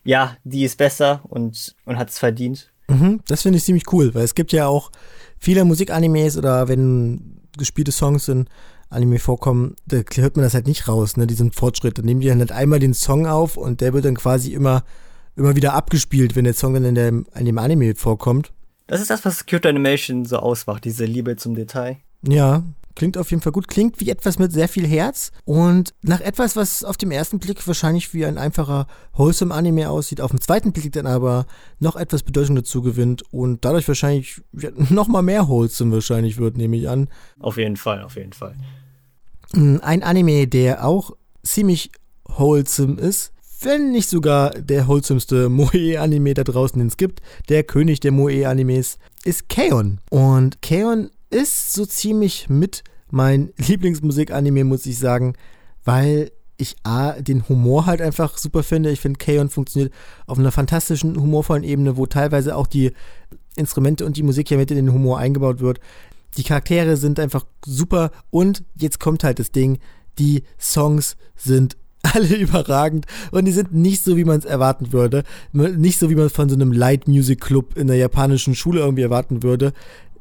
[0.04, 2.72] ja, die ist besser und, und hat es verdient.
[2.88, 4.92] Mhm, das finde ich ziemlich cool, weil es gibt ja auch
[5.38, 8.48] viele Musikanimes oder wenn gespielte Songs sind,
[8.88, 11.98] Anime vorkommen, da hört man das halt nicht raus, ne, diesen Fortschritt.
[11.98, 14.84] Dann nehmen die dann halt einmal den Song auf und der wird dann quasi immer,
[15.36, 18.52] immer wieder abgespielt, wenn der Song dann in, der, in dem Anime vorkommt.
[18.86, 21.98] Das ist das, was Cute Animation so ausmacht, diese Liebe zum Detail.
[22.22, 22.62] Ja,
[22.96, 23.68] klingt auf jeden Fall gut.
[23.68, 27.64] Klingt wie etwas mit sehr viel Herz und nach etwas, was auf dem ersten Blick
[27.66, 31.46] wahrscheinlich wie ein einfacher wholesome Anime aussieht, auf dem zweiten Blick dann aber
[31.78, 34.42] noch etwas Bedeutung dazu gewinnt und dadurch wahrscheinlich
[34.90, 37.08] noch mal mehr wholesome wahrscheinlich wird, nehme ich an.
[37.38, 38.56] Auf jeden Fall, auf jeden Fall.
[39.52, 41.12] Ein Anime, der auch
[41.44, 41.92] ziemlich
[42.24, 48.00] wholesome ist, wenn nicht sogar der wholesomeste Moe-Anime da draußen, den es gibt, der König
[48.00, 49.98] der Moe-Animes, ist Kaon.
[50.10, 55.34] Und Kaon ist so ziemlich mit mein Lieblingsmusik-Anime, muss ich sagen,
[55.84, 58.90] weil ich A, den Humor halt einfach super finde.
[58.90, 59.92] Ich finde, Kaon funktioniert
[60.26, 62.92] auf einer fantastischen, humorvollen Ebene, wo teilweise auch die
[63.56, 65.80] Instrumente und die Musik ja mit in den Humor eingebaut wird.
[66.38, 69.78] Die Charaktere sind einfach super und jetzt kommt halt das Ding,
[70.18, 71.76] die Songs sind
[72.14, 75.24] alle überragend und die sind nicht so, wie man es erwarten würde.
[75.52, 78.80] Nicht so, wie man es von so einem Light Music Club in der japanischen Schule
[78.80, 79.72] irgendwie erwarten würde.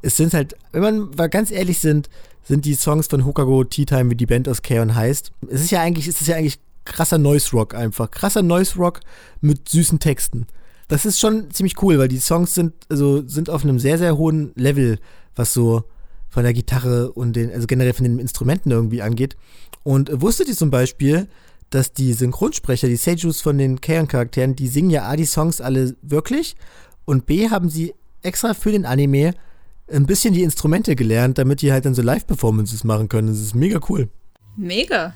[0.05, 2.09] Es sind halt, wenn man mal ganz ehrlich sind,
[2.43, 5.31] sind die Songs von Hokago Tea Time, wie die Band aus Kaon heißt.
[5.49, 8.11] Es ist ja eigentlich, es ist ja eigentlich krasser Noise Rock einfach.
[8.11, 8.99] Krasser Noise Rock
[9.41, 10.45] mit süßen Texten.
[10.87, 14.15] Das ist schon ziemlich cool, weil die Songs sind, also, sind auf einem sehr, sehr
[14.15, 14.99] hohen Level,
[15.35, 15.85] was so
[16.29, 19.35] von der Gitarre und den, also generell von den Instrumenten irgendwie angeht.
[19.81, 21.27] Und wusstet ihr zum Beispiel,
[21.71, 25.95] dass die Synchronsprecher, die Seijus von den Kaon-Charakteren, die singen ja A, die Songs alle
[26.03, 26.55] wirklich
[27.05, 29.33] und B, haben sie extra für den Anime
[29.91, 33.27] ein bisschen die Instrumente gelernt, damit die halt dann so Live-Performances machen können.
[33.27, 34.09] Das ist mega cool.
[34.55, 35.13] Mega.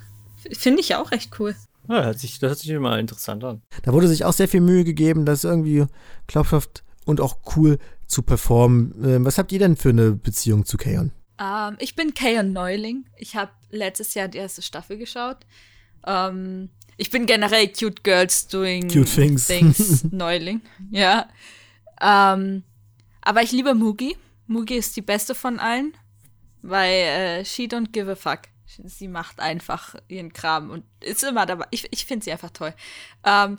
[0.53, 1.55] Finde ich auch echt cool.
[1.87, 3.61] Ja, das hört sich, das hört sich immer interessant an.
[3.83, 5.85] Da wurde sich auch sehr viel Mühe gegeben, das irgendwie
[6.27, 8.93] glaubhaft und auch cool zu performen.
[9.03, 11.11] Ähm, was habt ihr denn für eine Beziehung zu Kaon?
[11.39, 13.05] Um, ähm, ich bin Kaon Neuling.
[13.17, 15.37] Ich habe letztes Jahr die erste Staffel geschaut.
[16.03, 20.61] Um, ähm, ich bin generell Cute Girls Doing Cute Things, things Neuling.
[20.91, 21.27] Ja.
[22.01, 22.63] Um,
[23.21, 24.15] aber ich liebe Mugi.
[24.49, 25.93] Mugi ist die beste von allen,
[26.61, 28.41] weil äh, she don't give a fuck.
[28.65, 31.65] Sie macht einfach ihren Kram und ist immer dabei.
[31.71, 32.73] Ich, ich finde sie einfach toll.
[33.23, 33.57] Ähm,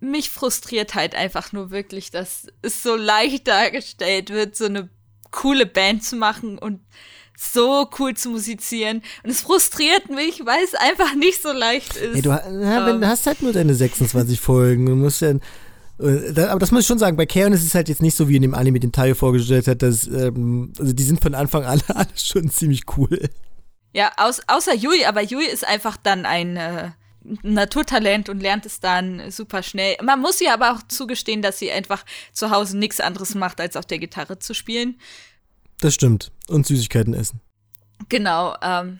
[0.00, 4.88] mich frustriert halt einfach nur wirklich, dass es so leicht dargestellt wird, so eine
[5.30, 6.80] coole Band zu machen und
[7.36, 9.02] so cool zu musizieren.
[9.22, 12.14] Und es frustriert mich, weil es einfach nicht so leicht ist.
[12.14, 14.86] Hey, du, ja, ähm, hast halt nur deine 26 Folgen.
[14.86, 15.34] Du musst ja
[15.98, 18.36] aber das muss ich schon sagen, bei Kaon ist es halt jetzt nicht so, wie
[18.36, 21.82] in dem Anime den Tayo vorgestellt hat, dass, ähm, also die sind von Anfang an
[21.88, 23.28] alle schon ziemlich cool.
[23.92, 26.90] Ja, aus, außer Yui, aber Yui ist einfach dann ein äh,
[27.42, 29.96] Naturtalent und lernt es dann super schnell.
[30.02, 33.76] Man muss ihr aber auch zugestehen, dass sie einfach zu Hause nichts anderes macht, als
[33.76, 35.00] auf der Gitarre zu spielen.
[35.80, 36.30] Das stimmt.
[36.48, 37.40] Und Süßigkeiten essen.
[38.08, 38.98] Genau, ähm,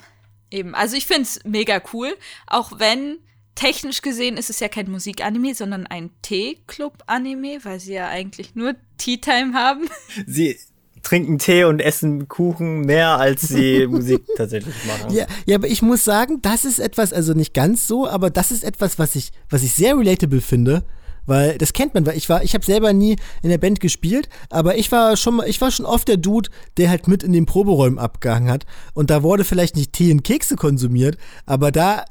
[0.50, 0.74] eben.
[0.74, 3.18] Also ich finde es mega cool, auch wenn
[3.59, 8.75] technisch gesehen ist es ja kein Musikanime, sondern ein Tee-Club-Anime, weil sie ja eigentlich nur
[8.99, 9.88] Tea-Time haben.
[10.27, 10.57] Sie
[11.03, 15.14] trinken Tee und essen Kuchen mehr, als sie Musik tatsächlich machen.
[15.14, 18.51] Ja, ja, aber ich muss sagen, das ist etwas, also nicht ganz so, aber das
[18.51, 20.85] ist etwas, was ich, was ich sehr relatable finde.
[21.25, 24.31] Weil das kennt man, weil ich war, ich habe selber nie in der Band gespielt,
[24.49, 27.44] aber ich war schon ich war schon oft der Dude, der halt mit in den
[27.44, 28.64] Proberäumen abgehangen hat.
[28.94, 32.05] Und da wurde vielleicht nicht Tee und Kekse konsumiert, aber da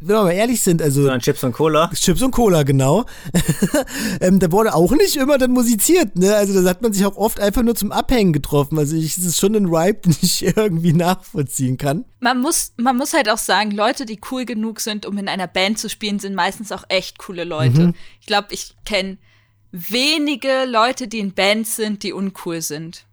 [0.00, 1.02] wenn wir mal ehrlich sind, also.
[1.02, 1.90] Sondern Chips und Cola.
[1.94, 3.04] Chips und Cola, genau.
[4.20, 6.34] ähm, da wurde auch nicht immer dann musiziert, ne?
[6.34, 8.78] Also da hat man sich auch oft einfach nur zum Abhängen getroffen.
[8.78, 12.06] Also ich, das ist schon ein Ripe, den ich irgendwie nachvollziehen kann.
[12.20, 15.46] Man muss, man muss halt auch sagen, Leute, die cool genug sind, um in einer
[15.46, 17.88] Band zu spielen, sind meistens auch echt coole Leute.
[17.88, 17.94] Mhm.
[18.20, 19.18] Ich glaube, ich kenne
[19.70, 23.04] wenige Leute, die in Bands sind, die uncool sind.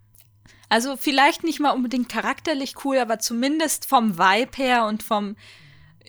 [0.70, 5.36] Also vielleicht nicht mal unbedingt charakterlich cool, aber zumindest vom Vibe her und vom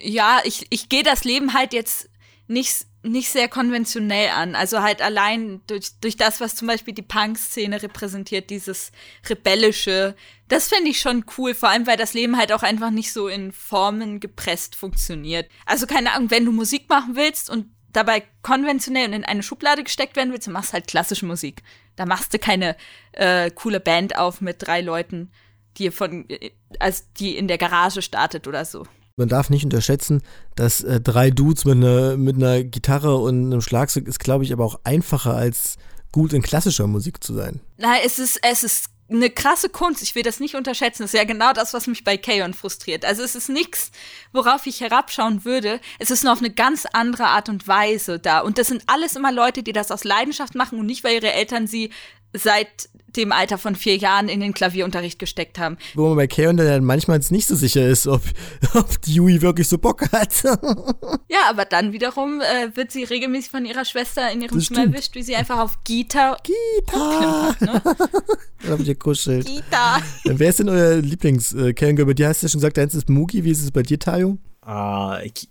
[0.00, 2.08] ja, ich, ich gehe das Leben halt jetzt
[2.46, 4.54] nicht, nicht sehr konventionell an.
[4.54, 8.90] Also halt allein durch, durch das, was zum Beispiel die Punk-Szene repräsentiert, dieses
[9.28, 10.16] rebellische,
[10.48, 13.28] das fände ich schon cool, vor allem weil das Leben halt auch einfach nicht so
[13.28, 15.50] in Formen gepresst funktioniert.
[15.66, 19.84] Also keine Ahnung, wenn du Musik machen willst und dabei konventionell und in eine Schublade
[19.84, 21.62] gesteckt werden willst, dann machst du halt klassische Musik.
[21.96, 22.76] Da machst du keine
[23.12, 25.32] äh, coole Band auf mit drei Leuten,
[25.76, 28.86] die von, äh, als die in der Garage startet oder so
[29.18, 30.22] man darf nicht unterschätzen,
[30.54, 34.52] dass äh, drei Dudes mit, ne, mit einer Gitarre und einem Schlagzeug ist, glaube ich,
[34.52, 35.76] aber auch einfacher als
[36.12, 37.60] gut in klassischer Musik zu sein.
[37.76, 40.02] Nein, es ist, es ist eine krasse Kunst.
[40.02, 41.02] Ich will das nicht unterschätzen.
[41.02, 43.04] Das ist ja genau das, was mich bei Kayon frustriert.
[43.04, 43.90] Also es ist nichts,
[44.32, 45.80] worauf ich herabschauen würde.
[45.98, 48.40] Es ist nur auf eine ganz andere Art und Weise da.
[48.40, 51.32] Und das sind alles immer Leute, die das aus Leidenschaft machen und nicht, weil ihre
[51.32, 51.90] Eltern sie
[52.32, 55.78] seit dem Alter von vier Jahren in den Klavierunterricht gesteckt haben.
[55.94, 58.22] Wo man bei Kaon dann manchmal nicht so sicher ist, ob,
[58.74, 60.42] ob die Yui wirklich so Bock hat.
[61.28, 65.14] ja, aber dann wiederum äh, wird sie regelmäßig von ihrer Schwester in ihrem Zimmer erwischt,
[65.14, 67.82] wie sie einfach auf Gita Gita ne?
[68.62, 69.46] Dann hab ich gekuschelt.
[69.46, 70.02] Gita.
[70.24, 72.06] Wer ist denn euer lieblings äh, Kaon-Girl?
[72.06, 73.44] Bei dir hast du ja schon gesagt, deins ist Mugi.
[73.44, 74.36] Wie ist es bei dir, Tayo?
[74.62, 75.48] Ah, ich,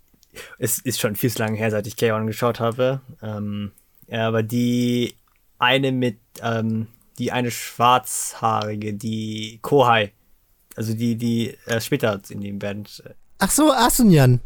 [0.58, 3.00] es ist schon viel zu lange her, seit ich Kaon geschaut habe.
[3.22, 3.72] Ähm,
[4.08, 5.14] ja, aber die
[5.58, 6.86] eine mit, ähm,
[7.18, 10.12] die eine schwarzhaarige, die Kohai.
[10.76, 13.02] Also die, die äh, später in dem Band.
[13.38, 14.40] Ach so, Asunyan.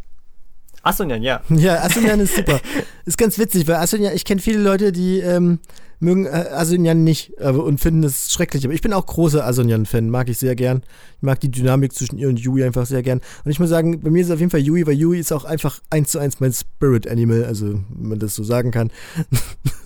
[0.83, 1.43] Asunyan, ja.
[1.51, 2.61] Ja, Asunyan ist super.
[3.05, 5.59] ist ganz witzig, weil Asunyan, ich kenne viele Leute, die ähm,
[6.01, 8.65] mögen äh, Asunyan nicht äh, und finden es schrecklich.
[8.65, 10.83] Aber ich bin auch großer Asunyan-Fan, mag ich sehr gern.
[11.19, 13.21] Ich mag die Dynamik zwischen ihr und Yui einfach sehr gern.
[13.45, 15.33] Und ich muss sagen, bei mir ist es auf jeden Fall Yui, weil Yui ist
[15.33, 18.91] auch einfach eins zu eins mein Spirit Animal, also wenn man das so sagen kann.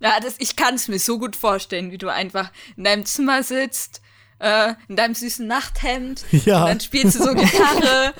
[0.00, 3.42] Ja, das, ich kann es mir so gut vorstellen, wie du einfach in deinem Zimmer
[3.42, 4.00] sitzt
[4.40, 6.24] äh, in deinem süßen Nachthemd.
[6.44, 6.62] Ja.
[6.62, 8.14] Und dann spielst du so Gitarre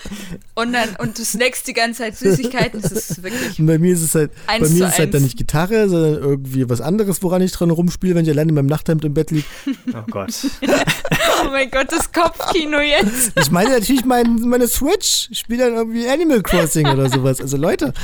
[0.54, 2.82] und dann und du snackst die ganze Zeit Süßigkeiten.
[2.82, 3.58] Das ist wirklich.
[3.58, 6.14] Und bei mir ist es halt, bei mir ist es halt dann nicht Gitarre, sondern
[6.14, 9.30] irgendwie was anderes, woran ich dran rumspiele, wenn ich alleine in meinem Nachthemd im Bett
[9.30, 9.46] liege.
[9.94, 10.34] Oh Gott.
[10.62, 13.32] oh mein Gott, das Kopfkino jetzt.
[13.38, 15.28] Ich meine natürlich mein, meine Switch.
[15.30, 17.40] Ich spiele dann irgendwie Animal Crossing oder sowas.
[17.40, 17.94] Also Leute.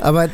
[0.00, 0.28] Aber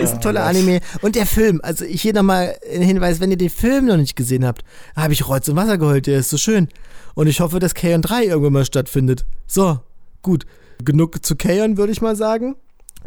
[0.00, 0.80] ist ein toller Anime.
[1.02, 4.03] Und der Film, also ich hier nochmal ein Hinweis, wenn ihr den Film noch nicht
[4.14, 4.62] gesehen habt,
[4.94, 6.68] habe ich Rotz und Wasser geheult, der ist so schön.
[7.14, 9.24] Und ich hoffe, dass Kaon 3 irgendwann mal stattfindet.
[9.46, 9.80] So,
[10.22, 10.46] gut.
[10.84, 12.56] Genug zu Kaon, würde ich mal sagen.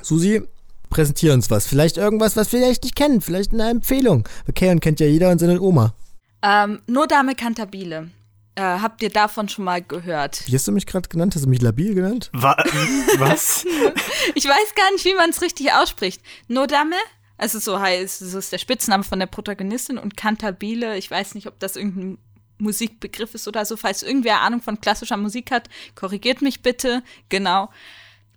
[0.02, 0.42] Susi,
[0.90, 1.68] präsentier uns was.
[1.68, 3.22] Vielleicht irgendwas, was wir vielleicht nicht kennen.
[3.22, 4.28] Vielleicht eine Empfehlung.
[4.56, 5.94] Kaon kennt ja jeder und seine Oma.
[6.42, 8.10] Ähm, nur Dame Cantabile.
[8.56, 10.42] Äh, habt ihr davon schon mal gehört?
[10.48, 11.36] Wie hast du mich gerade genannt?
[11.36, 12.32] Hast du mich labil genannt?
[12.34, 12.58] Wa
[13.20, 13.64] was?
[14.36, 16.24] ich weiß gar nicht, wie man es richtig ausspricht.
[16.48, 16.96] Nodame,
[17.38, 21.48] also so heißt, so ist der Spitzname von der Protagonistin und Cantabile, ich weiß nicht,
[21.48, 22.18] ob das irgendein
[22.58, 23.78] Musikbegriff ist oder so.
[23.78, 27.04] Falls irgendwer Ahnung von klassischer Musik hat, korrigiert mich bitte.
[27.30, 27.70] Genau.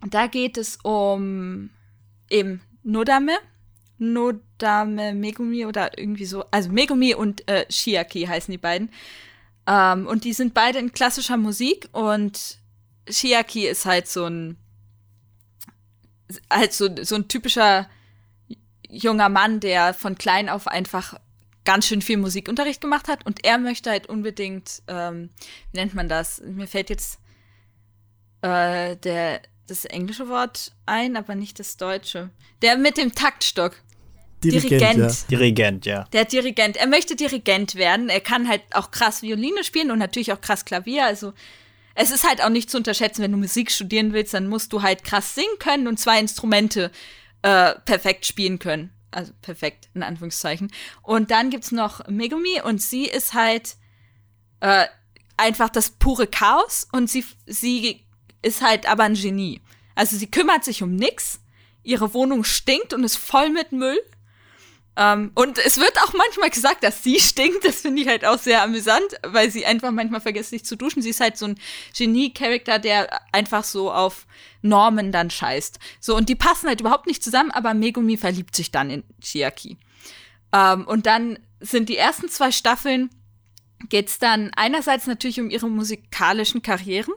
[0.03, 1.71] Und da geht es um
[2.29, 3.39] eben Nodame,
[3.99, 6.45] Nodame Megumi oder irgendwie so.
[6.51, 8.91] Also Megumi und äh, Shiaki heißen die beiden.
[9.67, 12.59] Ähm, und die sind beide in klassischer Musik und
[13.09, 14.57] Shiaki ist halt so ein
[16.51, 17.89] halt so, so ein typischer
[18.91, 21.15] junger Mann, der von klein auf einfach
[21.65, 25.31] ganz schön viel Musikunterricht gemacht hat und er möchte halt unbedingt, ähm,
[25.73, 26.41] wie nennt man das?
[26.45, 27.19] Mir fällt jetzt
[28.43, 32.31] äh, der, das englische Wort ein, aber nicht das deutsche.
[32.63, 33.77] Der mit dem Taktstock.
[34.43, 34.71] Dirigent.
[34.71, 34.99] Dirigent.
[34.99, 35.29] Ja.
[35.29, 36.05] Dirigent, ja.
[36.13, 36.77] Der Dirigent.
[36.79, 38.09] Er möchte Dirigent werden.
[38.09, 41.05] Er kann halt auch krass Violine spielen und natürlich auch krass Klavier.
[41.05, 41.35] Also
[41.95, 44.81] es ist halt auch nicht zu unterschätzen, wenn du Musik studieren willst, dann musst du
[44.81, 46.91] halt krass singen können und zwei Instrumente
[47.43, 48.93] äh, perfekt spielen können.
[49.11, 50.71] Also perfekt, in Anführungszeichen.
[51.03, 53.77] Und dann gibt's noch Megumi und sie ist halt
[54.61, 54.87] äh,
[55.37, 58.05] einfach das pure Chaos und sie, sie
[58.43, 59.61] ist halt aber ein Genie.
[59.95, 61.41] Also sie kümmert sich um nix.
[61.83, 63.99] Ihre Wohnung stinkt und ist voll mit Müll.
[64.97, 67.65] Um, ähm, und es wird auch manchmal gesagt, dass sie stinkt.
[67.65, 71.01] Das finde ich halt auch sehr amüsant, weil sie einfach manchmal vergisst, sich zu duschen.
[71.01, 71.59] Sie ist halt so ein
[71.97, 74.27] Genie-Charakter, der einfach so auf
[74.63, 75.79] Normen dann scheißt.
[76.01, 79.79] So, und die passen halt überhaupt nicht zusammen, aber Megumi verliebt sich dann in Chiaki.
[80.53, 83.11] Um, ähm, und dann sind die ersten zwei Staffeln,
[83.89, 87.15] geht's dann einerseits natürlich um ihre musikalischen Karrieren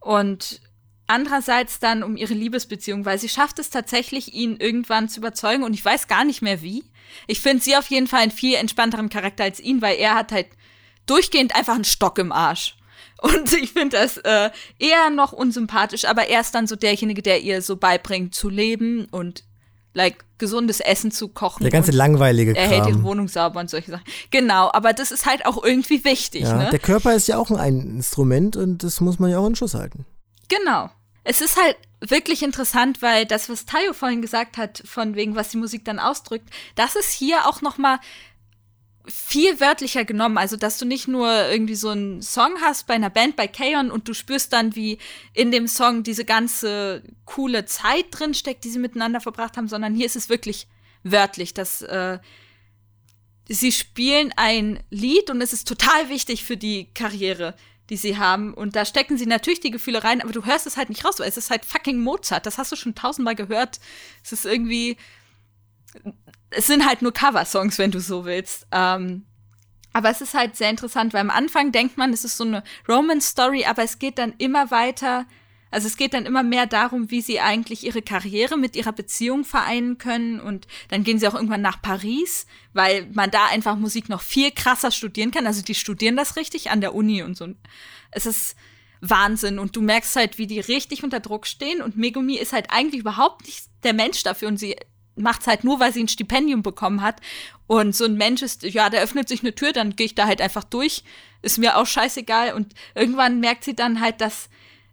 [0.00, 0.60] und
[1.06, 5.74] andererseits dann um ihre Liebesbeziehung, weil sie schafft es tatsächlich, ihn irgendwann zu überzeugen und
[5.74, 6.84] ich weiß gar nicht mehr wie.
[7.26, 10.32] Ich finde sie auf jeden Fall einen viel entspannteren Charakter als ihn, weil er hat
[10.32, 10.46] halt
[11.06, 12.76] durchgehend einfach einen Stock im Arsch.
[13.22, 17.40] Und ich finde das äh, eher noch unsympathisch, aber er ist dann so derjenige, der
[17.40, 19.44] ihr so beibringt zu leben und
[19.94, 21.62] like gesundes Essen zu kochen.
[21.62, 24.04] Der ganze langweilige Er hält ihre Wohnung sauber und solche Sachen.
[24.30, 26.42] Genau, aber das ist halt auch irgendwie wichtig.
[26.42, 26.68] Ja, ne?
[26.70, 29.74] Der Körper ist ja auch ein Instrument und das muss man ja auch in Schuss
[29.74, 30.04] halten.
[30.48, 30.90] Genau.
[31.24, 35.48] Es ist halt wirklich interessant, weil das, was Tayo vorhin gesagt hat, von wegen, was
[35.48, 37.98] die Musik dann ausdrückt, das ist hier auch noch mal
[39.06, 40.38] viel wörtlicher genommen.
[40.38, 43.90] Also, dass du nicht nur irgendwie so einen Song hast bei einer Band, bei Kaon,
[43.90, 44.98] und du spürst dann, wie
[45.32, 49.94] in dem Song diese ganze coole Zeit drin steckt, die sie miteinander verbracht haben, sondern
[49.94, 50.66] hier ist es wirklich
[51.02, 52.18] wörtlich, dass äh,
[53.48, 57.54] sie spielen ein Lied und es ist total wichtig für die Karriere
[57.90, 58.54] die sie haben.
[58.54, 61.18] Und da stecken sie natürlich die Gefühle rein, aber du hörst es halt nicht raus,
[61.18, 62.46] weil es ist halt fucking Mozart.
[62.46, 63.80] Das hast du schon tausendmal gehört.
[64.22, 64.96] Es ist irgendwie.
[66.50, 68.66] Es sind halt nur Cover-Songs, wenn du so willst.
[68.70, 69.24] Ähm,
[69.92, 72.64] aber es ist halt sehr interessant, weil am Anfang denkt man, es ist so eine
[72.88, 75.26] Romance-Story, aber es geht dann immer weiter
[75.74, 79.44] also es geht dann immer mehr darum, wie sie eigentlich ihre Karriere mit ihrer Beziehung
[79.44, 80.38] vereinen können.
[80.38, 84.52] Und dann gehen sie auch irgendwann nach Paris, weil man da einfach Musik noch viel
[84.52, 85.48] krasser studieren kann.
[85.48, 87.48] Also die studieren das richtig an der Uni und so.
[88.12, 88.54] Es ist
[89.00, 89.58] Wahnsinn.
[89.58, 91.82] Und du merkst halt, wie die richtig unter Druck stehen.
[91.82, 94.46] Und Megumi ist halt eigentlich überhaupt nicht der Mensch dafür.
[94.46, 94.76] Und sie
[95.16, 97.20] macht's halt nur, weil sie ein Stipendium bekommen hat.
[97.66, 100.28] Und so ein Mensch ist, ja, da öffnet sich eine Tür, dann gehe ich da
[100.28, 101.02] halt einfach durch.
[101.42, 102.54] Ist mir auch scheißegal.
[102.54, 104.48] Und irgendwann merkt sie dann halt, dass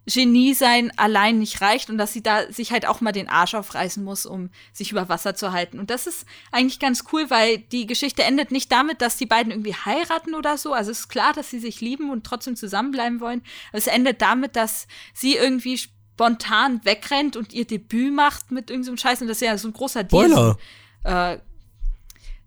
[0.07, 3.53] Genie sein allein nicht reicht und dass sie da sich halt auch mal den Arsch
[3.53, 5.79] aufreißen muss, um sich über Wasser zu halten.
[5.79, 9.51] Und das ist eigentlich ganz cool, weil die Geschichte endet nicht damit, dass die beiden
[9.51, 10.73] irgendwie heiraten oder so.
[10.73, 13.43] Also es ist klar, dass sie sich lieben und trotzdem zusammenbleiben wollen.
[13.69, 18.97] Aber es endet damit, dass sie irgendwie spontan wegrennt und ihr Debüt macht mit irgendeinem
[18.97, 19.21] so Scheiß.
[19.21, 20.57] Und das ist ja so ein großer Deal.
[21.03, 21.37] Äh,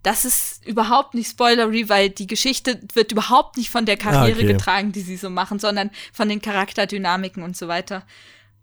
[0.05, 4.43] das ist überhaupt nicht spoilery, weil die Geschichte wird überhaupt nicht von der Karriere ah,
[4.43, 4.53] okay.
[4.53, 8.05] getragen, die sie so machen, sondern von den Charakterdynamiken und so weiter.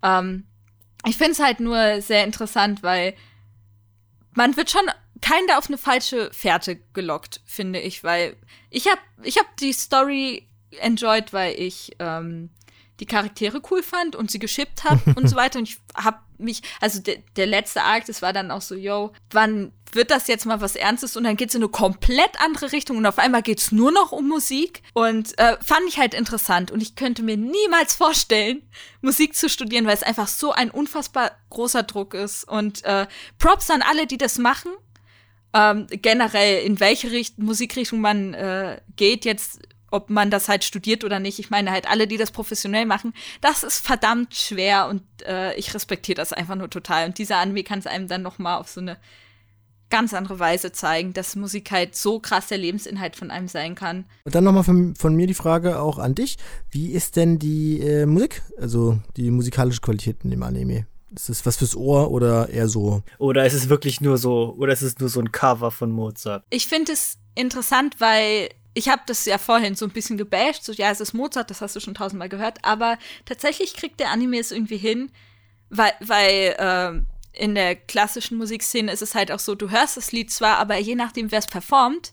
[0.05, 0.45] Ähm,
[1.05, 3.14] ich finde es halt nur sehr interessant, weil
[4.34, 4.86] man wird schon
[5.20, 8.36] keiner auf eine falsche Fährte gelockt, finde ich, weil
[8.70, 10.47] ich habe ich hab die Story
[10.80, 12.51] enjoyed, weil ich ähm,
[13.03, 15.59] die Charaktere cool fand und sie geschippt habe und so weiter.
[15.59, 19.12] Und ich habe mich, also de, der letzte Arc, das war dann auch so, yo,
[19.32, 21.16] wann wird das jetzt mal was Ernstes?
[21.16, 24.28] Und dann geht's in eine komplett andere Richtung und auf einmal geht's nur noch um
[24.28, 24.82] Musik.
[24.94, 26.70] Und äh, fand ich halt interessant.
[26.70, 28.62] Und ich könnte mir niemals vorstellen,
[29.00, 32.44] Musik zu studieren, weil es einfach so ein unfassbar großer Druck ist.
[32.44, 34.70] Und äh, Props an alle, die das machen.
[35.55, 39.61] Ähm, generell, in welche Richt Musikrichtung man äh, geht, jetzt
[39.93, 41.38] ob man das halt studiert oder nicht.
[41.38, 45.74] Ich meine halt alle, die das professionell machen, das ist verdammt schwer und äh, ich
[45.74, 47.07] respektiere das einfach nur total.
[47.07, 48.97] Und dieser Anime kann es einem dann noch mal auf so eine
[49.90, 54.07] ganz andere Weise zeigen, dass Musik halt so krass der Lebensinhalt von einem sein kann.
[54.24, 56.38] Und dann nochmal von, von mir die Frage auch an dich.
[56.70, 60.86] Wie ist denn die äh, Musik, also die musikalische Qualität in dem Anime?
[61.14, 63.03] Ist das was fürs Ohr oder eher so?
[63.18, 66.43] Oder ist es wirklich nur so, oder ist es nur so ein Cover von Mozart?
[66.49, 70.73] Ich finde es interessant, weil ich habe das ja vorhin so ein bisschen gebasht, so
[70.73, 74.39] ja, es ist Mozart, das hast du schon tausendmal gehört, aber tatsächlich kriegt der Anime
[74.39, 75.11] es irgendwie hin,
[75.68, 80.12] weil, weil äh, in der klassischen Musikszene ist es halt auch so, du hörst das
[80.12, 82.12] Lied zwar, aber je nachdem, wer es performt,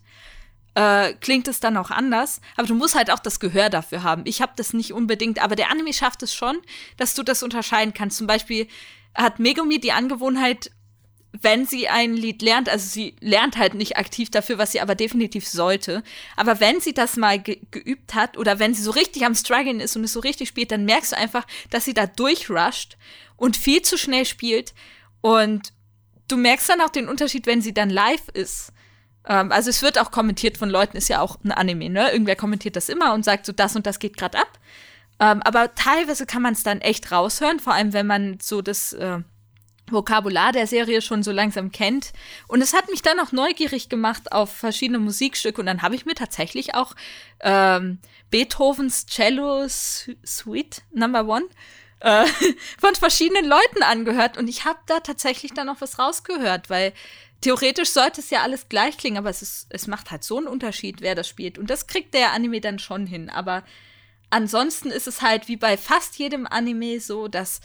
[0.75, 2.39] äh, klingt es dann auch anders.
[2.55, 4.21] Aber du musst halt auch das Gehör dafür haben.
[4.25, 6.57] Ich habe das nicht unbedingt, aber der Anime schafft es schon,
[6.97, 8.17] dass du das unterscheiden kannst.
[8.17, 8.67] Zum Beispiel
[9.13, 10.71] hat Megumi die Angewohnheit,
[11.31, 14.95] wenn sie ein Lied lernt, also sie lernt halt nicht aktiv dafür, was sie aber
[14.95, 16.03] definitiv sollte.
[16.35, 19.79] Aber wenn sie das mal ge geübt hat oder wenn sie so richtig am Struggeln
[19.79, 22.97] ist und es so richtig spielt, dann merkst du einfach, dass sie da durchrusht
[23.37, 24.73] und viel zu schnell spielt.
[25.21, 25.71] Und
[26.27, 28.73] du merkst dann auch den Unterschied, wenn sie dann live ist.
[29.25, 32.11] Ähm, also es wird auch kommentiert von Leuten, ist ja auch ein Anime, ne?
[32.11, 34.59] Irgendwer kommentiert das immer und sagt so, das und das geht gerade ab.
[35.19, 38.93] Ähm, aber teilweise kann man es dann echt raushören, vor allem wenn man so das
[38.93, 39.19] äh,
[39.91, 42.13] Vokabular der Serie schon so langsam kennt.
[42.47, 45.59] Und es hat mich dann auch neugierig gemacht auf verschiedene Musikstücke.
[45.61, 46.95] Und dann habe ich mir tatsächlich auch
[47.41, 51.45] ähm, Beethovens Cello Suite Number One
[51.99, 52.25] äh,
[52.79, 54.37] von verschiedenen Leuten angehört.
[54.37, 56.93] Und ich habe da tatsächlich dann noch was rausgehört, weil
[57.41, 60.47] theoretisch sollte es ja alles gleich klingen, aber es, ist, es macht halt so einen
[60.47, 61.57] Unterschied, wer das spielt.
[61.57, 63.29] Und das kriegt der Anime dann schon hin.
[63.29, 63.63] Aber
[64.29, 67.61] ansonsten ist es halt wie bei fast jedem Anime so, dass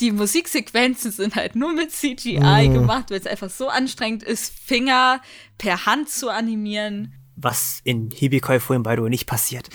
[0.00, 2.74] die Musiksequenzen sind halt nur mit CGI mhm.
[2.74, 5.20] gemacht, weil es einfach so anstrengend ist, Finger
[5.58, 7.14] per Hand zu animieren.
[7.36, 9.68] Was in Hibikoi vorhin by the way nicht passiert.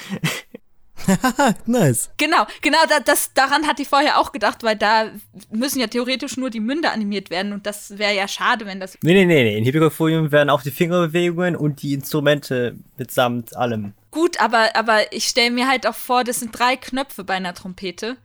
[1.66, 2.10] nice.
[2.18, 5.12] Genau, genau, da, das, daran hatte ich vorher auch gedacht, weil da
[5.52, 8.98] müssen ja theoretisch nur die Münder animiert werden und das wäre ja schade, wenn das.
[9.02, 9.58] Nee, nee, nee, nee.
[9.58, 13.94] In Hibikoi werden auch die Fingerbewegungen und die Instrumente mitsamt allem.
[14.12, 17.54] Gut, aber, aber ich stelle mir halt auch vor, das sind drei Knöpfe bei einer
[17.54, 18.18] Trompete.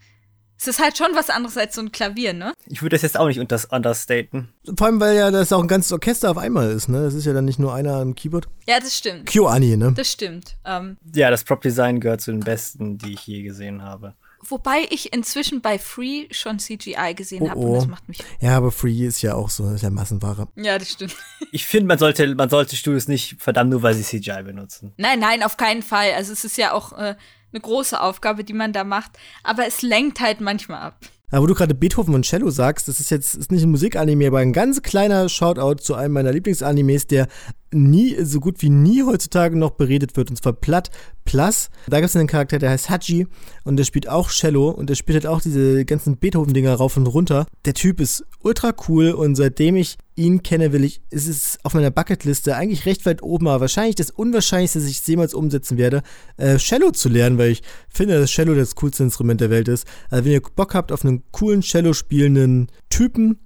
[0.59, 2.53] Es ist halt schon was anderes als so ein Klavier, ne?
[2.67, 4.49] Ich würde das jetzt auch nicht understaten.
[4.77, 7.03] Vor allem, weil ja das auch ein ganzes Orchester auf einmal ist, ne?
[7.03, 8.49] Das ist ja dann nicht nur einer am Keyboard.
[8.67, 9.31] Ja, das stimmt.
[9.31, 9.93] Q-Ani, ne?
[9.97, 10.57] Das stimmt.
[10.65, 14.15] Ähm, ja, das Prop-Design gehört zu den besten, die ich je gesehen habe.
[14.49, 17.89] Wobei ich inzwischen bei Free schon CGI gesehen oh, habe und das oh.
[17.89, 18.19] macht mich.
[18.41, 20.49] Ja, aber Free ist ja auch so, das ist ja Massenware.
[20.57, 21.17] Ja, das stimmt.
[21.53, 24.93] Ich finde, man sollte, man sollte Studios nicht verdammt nur, weil sie CGI benutzen.
[24.97, 26.13] Nein, nein, auf keinen Fall.
[26.17, 27.15] Also es ist ja auch äh,
[27.55, 29.13] eine große Aufgabe, die man da macht.
[29.43, 30.97] Aber es lenkt halt manchmal ab.
[31.31, 34.29] Aber wo du gerade Beethoven und Cello sagst, das ist jetzt ist nicht ein Musikanime,
[34.29, 37.29] aber ein ganz kleiner Shoutout zu einem meiner Lieblingsanimes, der
[37.75, 40.91] nie, so gut wie nie heutzutage noch beredet wird, und zwar Platt
[41.25, 41.71] Plus.
[41.87, 43.27] Da gibt es einen Charakter, der heißt Haji
[43.65, 47.07] und der spielt auch Cello und der spielt halt auch diese ganzen Beethoven-Dinger rauf und
[47.07, 47.47] runter.
[47.65, 51.75] Der Typ ist ultra cool und seitdem ich ihn kenne, will ich, ist es auf
[51.75, 55.79] meiner Bucketliste eigentlich recht weit oben, aber wahrscheinlich das Unwahrscheinlichste, dass ich es jemals umsetzen
[55.79, 56.03] werde,
[56.37, 59.87] äh, Cello zu lernen, weil ich finde, dass Cello das coolste Instrument der Welt ist.
[60.11, 63.39] Also wenn ihr Bock habt auf einen coolen Cello spielenden Typen,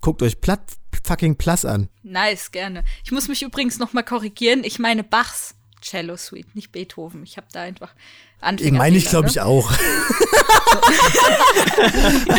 [0.00, 1.88] guckt euch Platt fucking Plus an.
[2.02, 2.84] Nice, gerne.
[3.04, 4.64] Ich muss mich übrigens noch mal korrigieren.
[4.64, 7.22] Ich meine Bachs Cello Suite, nicht Beethoven.
[7.22, 7.94] Ich habe da einfach
[8.40, 8.72] Anfänger.
[8.72, 9.30] Ich meine ich, glaube ne?
[9.30, 9.70] ich, auch.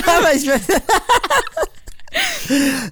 [0.05, 0.49] aber ich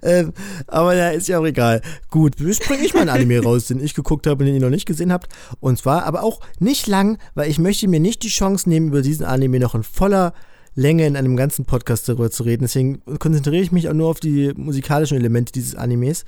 [0.02, 0.34] ähm,
[0.68, 1.82] aber ja, ist ja auch egal.
[2.10, 4.70] Gut, springe ich mal ein Anime raus, den ich geguckt habe und den ihr noch
[4.70, 5.32] nicht gesehen habt.
[5.60, 9.02] Und zwar aber auch nicht lang, weil ich möchte mir nicht die Chance nehmen, über
[9.02, 10.34] diesen Anime noch in voller
[10.80, 12.64] Länge in einem ganzen Podcast darüber zu reden.
[12.64, 16.24] Deswegen konzentriere ich mich auch nur auf die musikalischen Elemente dieses Animes.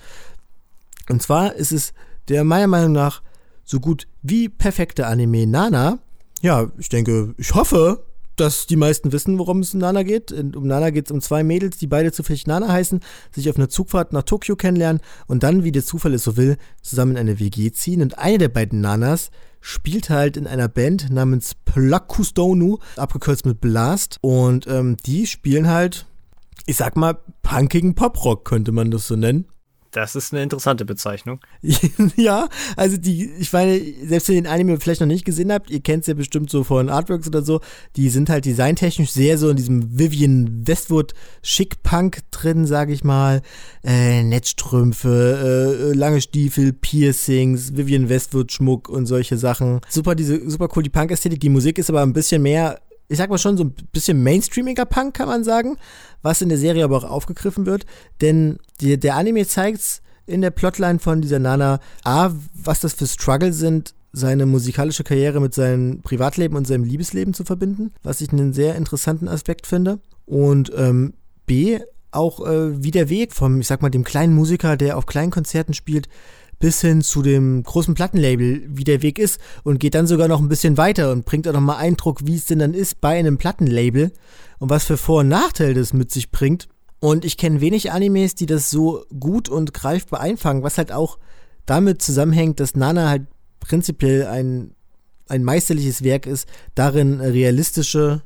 [1.10, 1.94] Und zwar ist es
[2.28, 3.22] der meiner Meinung nach
[3.64, 6.00] so gut wie perfekte Anime Nana.
[6.42, 8.04] Ja, ich denke, ich hoffe,
[8.36, 10.32] dass die meisten wissen, worum es um Nana geht.
[10.32, 13.00] Um Nana geht es um zwei Mädels, die beide zufällig Nana heißen,
[13.32, 16.58] sich auf einer Zugfahrt nach Tokio kennenlernen und dann, wie der Zufall es so will,
[16.82, 18.02] zusammen in eine WG ziehen.
[18.02, 19.32] Und eine der beiden Nanas
[19.62, 24.18] spielt halt in einer Band namens Plakustonu, abgekürzt mit Blast.
[24.22, 26.06] Und ähm, die spielen halt,
[26.66, 29.46] ich sag mal, punkigen Poprock, könnte man das so nennen.
[29.92, 31.40] Das ist eine interessante Bezeichnung.
[32.16, 35.70] ja, also die, ich meine, selbst wenn ihr den Anime vielleicht noch nicht gesehen habt,
[35.70, 37.60] ihr kennt es ja bestimmt so von Artworks oder so,
[37.98, 41.14] die sind halt designtechnisch sehr so in diesem Vivian Westwood
[41.44, 43.42] Schick-Punk drin, sag ich mal.
[43.84, 49.82] Äh, Netzstrümpfe, äh, lange Stiefel, Piercings, Vivian Westwood Schmuck und solche Sachen.
[49.90, 51.42] Super, diese, super cool, die Punk-Ästhetik.
[51.42, 52.80] Die Musik ist aber ein bisschen mehr
[53.12, 55.76] ich sag mal schon so ein bisschen mainstreamiger Punk, kann man sagen,
[56.22, 57.86] was in der Serie aber auch aufgegriffen wird.
[58.22, 63.08] Denn die, der Anime zeigt in der Plotline von dieser Nana, A, was das für
[63.08, 68.32] Struggle sind, seine musikalische Karriere mit seinem Privatleben und seinem Liebesleben zu verbinden, was ich
[68.32, 70.00] einen sehr interessanten Aspekt finde.
[70.26, 71.14] Und ähm,
[71.46, 71.80] B,
[72.12, 75.32] auch äh, wie der Weg vom, ich sag mal, dem kleinen Musiker, der auf kleinen
[75.32, 76.08] Konzerten spielt,
[76.62, 80.40] bis hin zu dem großen Plattenlabel, wie der Weg ist und geht dann sogar noch
[80.40, 83.20] ein bisschen weiter und bringt auch noch mal Eindruck, wie es denn dann ist bei
[83.20, 84.14] einem Plattenlabel
[84.60, 86.70] und was für Vor- und Nachteile das mit sich bringt.
[87.00, 91.18] Und ich kenne wenig Animes, die das so gut und greifbar einfangen, was halt auch
[91.66, 93.24] damit zusammenhängt, dass Nana halt
[93.60, 94.76] prinzipiell ein,
[95.28, 98.22] ein meisterliches Werk ist, darin realistische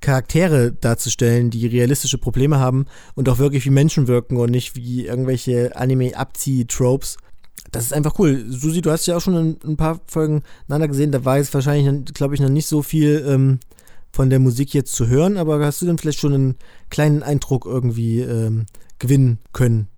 [0.00, 5.06] Charaktere darzustellen, die realistische Probleme haben und auch wirklich wie Menschen wirken und nicht wie
[5.06, 7.16] irgendwelche Anime-Abzieh-Tropes
[7.72, 8.44] das ist einfach cool.
[8.48, 11.12] Susi, du hast ja auch schon ein, ein paar Folgen nacheinander gesehen.
[11.12, 13.60] Da war jetzt wahrscheinlich, glaube ich, noch nicht so viel ähm,
[14.12, 16.56] von der Musik jetzt zu hören, aber hast du denn vielleicht schon einen
[16.90, 18.66] kleinen Eindruck irgendwie ähm,
[18.98, 19.88] gewinnen können?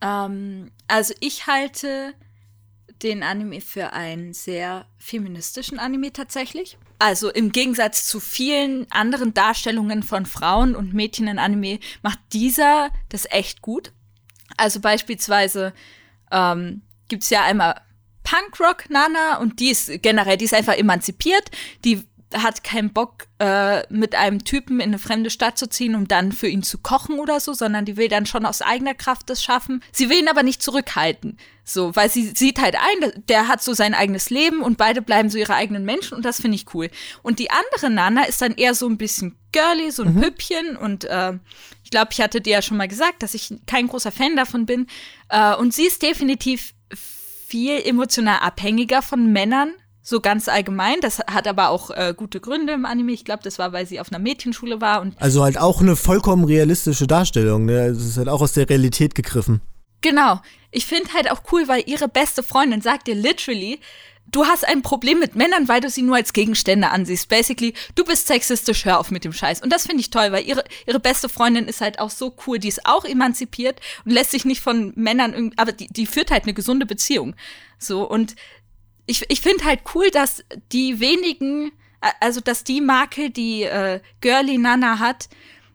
[0.00, 2.12] Ähm, also ich halte
[3.02, 6.78] den Anime für einen sehr feministischen Anime tatsächlich.
[6.98, 12.90] Also im Gegensatz zu vielen anderen Darstellungen von Frauen und Mädchen in Anime macht dieser
[13.08, 13.92] das echt gut.
[14.56, 15.72] Also beispielsweise
[16.30, 17.80] ähm, gibt es ja einmal
[18.22, 21.50] Punkrock Nana und die ist generell, die ist einfach emanzipiert,
[21.84, 22.04] die
[22.34, 26.32] hat keinen Bock, äh, mit einem Typen in eine fremde Stadt zu ziehen, um dann
[26.32, 29.42] für ihn zu kochen oder so, sondern die will dann schon aus eigener Kraft das
[29.42, 29.82] schaffen.
[29.92, 31.38] Sie will ihn aber nicht zurückhalten.
[31.64, 35.30] So, weil sie sieht halt ein, der hat so sein eigenes Leben und beide bleiben
[35.30, 36.90] so ihre eigenen Menschen und das finde ich cool.
[37.22, 40.20] Und die andere Nana ist dann eher so ein bisschen girly, so ein mhm.
[40.22, 41.34] Püppchen und äh,
[41.88, 44.66] ich glaube, ich hatte dir ja schon mal gesagt, dass ich kein großer Fan davon
[44.66, 44.88] bin.
[45.30, 49.72] Äh, und sie ist definitiv viel emotional abhängiger von Männern,
[50.02, 50.96] so ganz allgemein.
[51.00, 53.12] Das hat aber auch äh, gute Gründe im Anime.
[53.12, 55.00] Ich glaube, das war, weil sie auf einer Mädchenschule war.
[55.00, 57.64] Und also halt auch eine vollkommen realistische Darstellung.
[57.64, 57.86] Ne?
[57.86, 59.62] Es ist halt auch aus der Realität gegriffen.
[60.02, 60.42] Genau.
[60.70, 63.80] Ich finde halt auch cool, weil ihre beste Freundin sagt ihr literally,
[64.30, 67.28] du hast ein Problem mit Männern, weil du sie nur als Gegenstände ansiehst.
[67.28, 69.62] Basically, du bist sexistisch, hör auf mit dem Scheiß.
[69.62, 72.58] Und das finde ich toll, weil ihre, ihre beste Freundin ist halt auch so cool,
[72.58, 76.30] die ist auch emanzipiert und lässt sich nicht von Männern irgendwie, aber die, die führt
[76.30, 77.34] halt eine gesunde Beziehung.
[77.78, 78.34] So, und
[79.06, 81.72] ich, ich finde halt cool, dass die wenigen,
[82.20, 85.28] also dass die Makel, die äh, Girly Nana hat,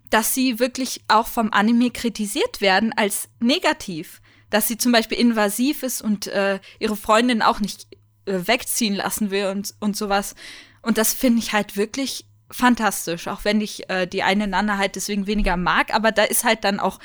[0.10, 4.22] dass sie wirklich auch vom Anime kritisiert werden als negativ.
[4.52, 7.88] Dass sie zum Beispiel invasiv ist und äh, ihre Freundin auch nicht
[8.26, 10.36] wegziehen lassen will und, und sowas.
[10.82, 14.96] Und das finde ich halt wirklich fantastisch, auch wenn ich äh, die eine Nana halt
[14.96, 17.00] deswegen weniger mag, aber da ist halt dann auch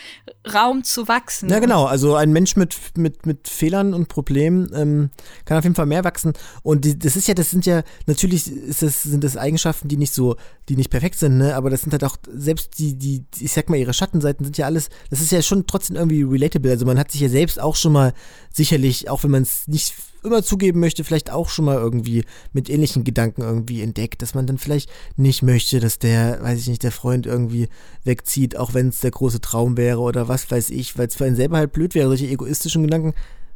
[0.53, 1.49] Raum zu wachsen.
[1.49, 1.87] Ja, genau.
[1.87, 5.11] Also ein Mensch mit, mit, mit Fehlern und Problemen ähm,
[5.47, 6.35] kann auf jeden Fall mehr wachsen.
[6.63, 9.97] Und die, das ist ja, das sind ja, natürlich ist das, sind das Eigenschaften, die
[9.97, 10.37] nicht so,
[10.69, 11.57] die nicht perfekt sind, ne?
[11.57, 14.67] Aber das sind halt auch, selbst die, die, ich sag mal, ihre Schattenseiten sind ja
[14.67, 16.71] alles, das ist ja schon trotzdem irgendwie relatable.
[16.71, 18.13] Also man hat sich ja selbst auch schon mal
[18.53, 19.95] sicherlich, auch wenn man es nicht
[20.25, 24.47] immer zugeben möchte, vielleicht auch schon mal irgendwie mit ähnlichen Gedanken irgendwie entdeckt, dass man
[24.47, 27.69] dann vielleicht nicht möchte, dass der, weiß ich nicht, der Freund irgendwie
[28.05, 31.25] wegzieht, auch wenn es der große Traum wäre oder was weiß ich, weil es für
[31.25, 32.09] einen selber halt blöd wäre.
[32.09, 33.15] Solche egoistischen Gedanken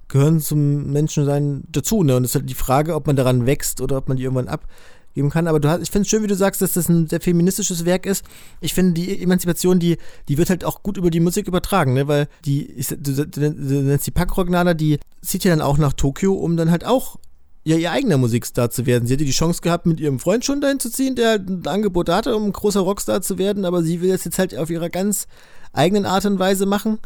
[0.09, 2.03] gehören zum Menschensein dazu.
[2.05, 2.17] Ne?
[2.17, 4.49] Und es ist halt die Frage, ob man daran wächst oder ob man die irgendwann
[4.49, 4.67] ab
[5.15, 5.47] geben kann.
[5.47, 7.85] Aber du hast, ich finde es schön, wie du sagst, dass das ein sehr feministisches
[7.85, 8.25] Werk ist.
[8.61, 9.99] Ich finde, die Emanzipation, die,
[10.29, 12.09] die wird halt auch gut über die Musik übertragen, ne?
[12.09, 13.41] weil die, ich, du, du,
[13.83, 17.17] nennst die Punkrock-Nana, die zieht ja dann auch nach Tokio, um dann halt auch
[17.65, 19.07] ja, ihr eigener Musikstar zu werden.
[19.07, 21.67] Sie hätte die Chance gehabt, mit ihrem Freund schon dahin zu ziehen, der halt ein
[21.67, 24.71] Angebot hatte, um ein großer Rockstar zu werden, aber sie will das jetzt halt auf
[24.71, 25.27] ihrer ganz
[25.73, 26.99] eigenen Art und Weise machen.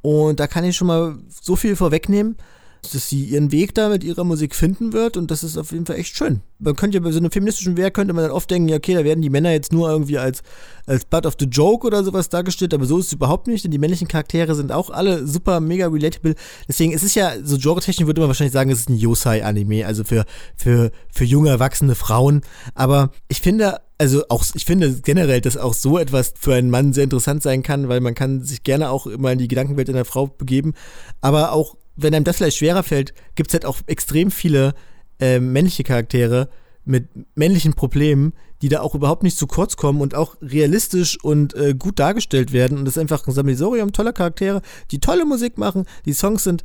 [0.00, 2.36] Und da kann ich schon mal so viel vorwegnehmen,
[2.82, 5.86] dass sie ihren Weg da mit ihrer Musik finden wird und das ist auf jeden
[5.86, 6.40] Fall echt schön.
[6.58, 8.94] man könnte ja bei so einem feministischen Werk könnte man dann oft denken, ja, okay,
[8.94, 10.42] da werden die Männer jetzt nur irgendwie als,
[10.86, 13.70] als Butt of the Joke oder sowas dargestellt, aber so ist es überhaupt nicht, denn
[13.70, 16.34] die männlichen Charaktere sind auch alle super mega relatable.
[16.66, 20.04] Deswegen, es ist ja, so genre-technisch würde man wahrscheinlich sagen, es ist ein Yosei-Anime, also
[20.04, 20.24] für,
[20.56, 22.42] für, für junge, erwachsene Frauen.
[22.74, 26.92] Aber ich finde, also auch, ich finde generell, dass auch so etwas für einen Mann
[26.92, 30.04] sehr interessant sein kann, weil man kann sich gerne auch immer in die Gedankenwelt einer
[30.04, 30.74] Frau begeben.
[31.20, 34.74] Aber auch, wenn einem das vielleicht schwerer fällt, gibt es halt auch extrem viele
[35.20, 36.48] äh, männliche Charaktere
[36.84, 38.32] mit männlichen Problemen,
[38.62, 42.52] die da auch überhaupt nicht zu kurz kommen und auch realistisch und äh, gut dargestellt
[42.52, 42.78] werden.
[42.78, 45.84] Und das ist einfach ein Sammelsorium toller Charaktere, die tolle Musik machen.
[46.06, 46.64] Die Songs sind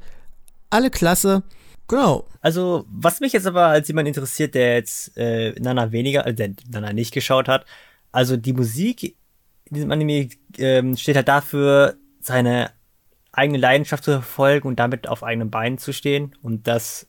[0.70, 1.44] alle klasse.
[1.88, 2.28] Genau.
[2.40, 6.52] Also, was mich jetzt aber als jemand interessiert, der jetzt äh, Nana weniger, also der
[6.70, 7.66] Nana nicht geschaut hat,
[8.12, 9.04] also die Musik
[9.66, 12.72] in diesem Anime ähm, steht halt dafür, seine
[13.34, 16.36] eigene Leidenschaft zu verfolgen und damit auf eigenen Beinen zu stehen.
[16.42, 17.08] Und das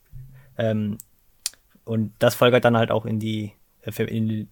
[0.57, 0.97] ähm,
[1.85, 3.53] und das folgert dann halt auch in die,
[3.83, 4.47] äh, in die,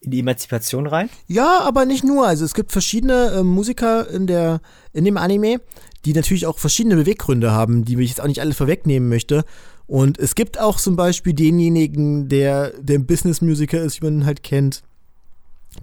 [0.00, 1.10] in die Emanzipation rein?
[1.28, 2.26] Ja, aber nicht nur.
[2.26, 4.60] Also es gibt verschiedene äh, Musiker in, der,
[4.92, 5.60] in dem Anime,
[6.04, 9.44] die natürlich auch verschiedene Beweggründe haben, die ich jetzt auch nicht alle vorwegnehmen möchte.
[9.86, 14.26] Und es gibt auch zum Beispiel denjenigen, der, der ein Business-Musiker ist, wie man ihn
[14.26, 14.82] halt kennt,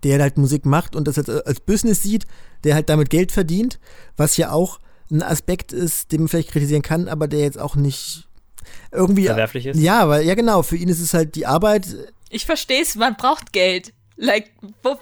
[0.03, 2.25] der halt Musik macht und das als, als Business sieht,
[2.63, 3.79] der halt damit Geld verdient,
[4.17, 4.79] was ja auch
[5.11, 8.27] ein Aspekt ist, den man vielleicht kritisieren kann, aber der jetzt auch nicht
[8.91, 9.25] irgendwie.
[9.25, 9.79] Verwerflich ist?
[9.79, 11.87] Ja, weil, ja genau, für ihn ist es halt die Arbeit.
[12.29, 13.93] Ich verstehe es, man braucht Geld.
[14.15, 14.51] Like,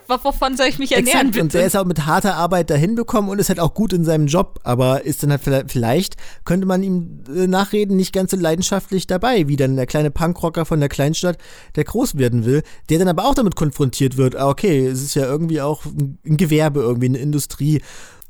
[0.07, 1.27] wovon soll ich mich ernähren?
[1.27, 1.33] Exakt.
[1.33, 1.43] Bitte?
[1.43, 4.05] Und er ist auch mit harter Arbeit dahin bekommen und ist halt auch gut in
[4.05, 8.37] seinem Job, aber ist dann halt vielleicht, könnte man ihm äh, nachreden, nicht ganz so
[8.37, 11.37] leidenschaftlich dabei, wie dann der kleine Punkrocker von der Kleinstadt,
[11.75, 15.15] der groß werden will, der dann aber auch damit konfrontiert wird, ah, okay, es ist
[15.15, 17.81] ja irgendwie auch ein Gewerbe, irgendwie eine Industrie.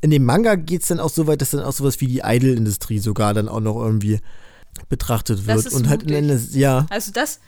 [0.02, 2.22] In dem Manga geht es dann auch so weit, dass dann auch sowas wie die
[2.24, 4.20] Idol-Industrie sogar dann auch noch irgendwie
[4.89, 5.72] betrachtet wird.
[5.72, 6.86] und halt in eine, ja.
[6.89, 7.39] Also das,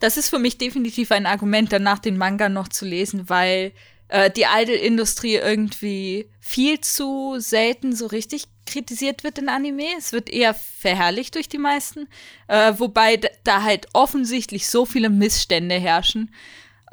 [0.00, 3.72] das ist für mich definitiv ein Argument, danach den Manga noch zu lesen, weil
[4.08, 9.84] äh, die Idol-Industrie irgendwie viel zu selten so richtig kritisiert wird in Anime.
[9.98, 12.08] Es wird eher verherrlicht durch die meisten,
[12.48, 16.30] äh, wobei da halt offensichtlich so viele Missstände herrschen.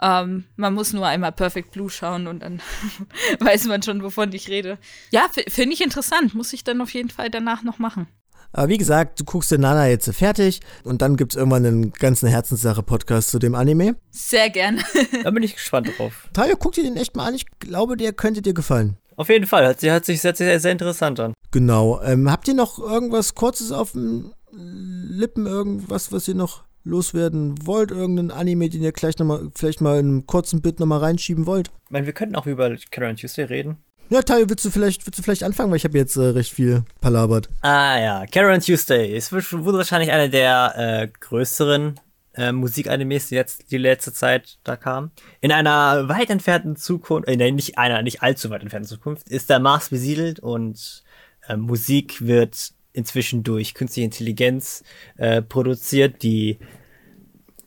[0.02, 2.62] Ähm, man muss nur einmal Perfect Blue schauen und dann
[3.40, 4.78] weiß man schon, wovon ich rede.
[5.12, 6.36] Ja, finde ich interessant.
[6.36, 8.08] Muss ich dann auf jeden Fall danach noch machen.
[8.52, 11.92] Aber wie gesagt, du guckst den Nana jetzt fertig und dann gibt es irgendwann einen
[11.92, 13.98] ganzen Herzenssache-Podcast zu dem Anime.
[14.12, 14.82] Sehr gern.
[15.24, 16.30] da bin ich gespannt drauf.
[16.32, 17.36] Tayo, guck dir den echt mal an.
[17.36, 18.98] Ich glaube, der könnte dir gefallen.
[19.18, 19.68] Auf jeden Fall.
[19.68, 21.34] Hat, hat sich sehr, sehr, sehr interessant an.
[21.52, 22.02] Genau.
[22.02, 25.48] Ähm, habt ihr noch irgendwas Kurzes auf den Lippen?
[25.48, 27.92] Irgendwas, was ihr noch loswerden wollt?
[27.92, 31.70] Irgendeinen Anime, den ihr gleich nochmal, vielleicht mal in einem kurzen Bit nochmal reinschieben wollt?
[31.86, 33.78] Ich meine, wir könnten auch über Karen Tuesday reden.
[34.10, 36.54] Ja, Tayo, willst du vielleicht, willst du vielleicht anfangen, weil ich habe jetzt äh, recht
[36.54, 37.50] viel palabert.
[37.62, 39.16] Ah ja, Karen Tuesday.
[39.16, 42.00] Es wurde wahrscheinlich einer der äh, größeren
[42.36, 45.12] äh, Musikanimes, die jetzt die letzte Zeit da kam.
[45.42, 49.60] In einer weit entfernten Zukunft, äh, nicht einer, nicht allzu weit entfernten Zukunft, ist der
[49.60, 51.04] Mars besiedelt und
[51.48, 54.84] äh, Musik wird inzwischen durch künstliche Intelligenz
[55.18, 56.58] äh, produziert, die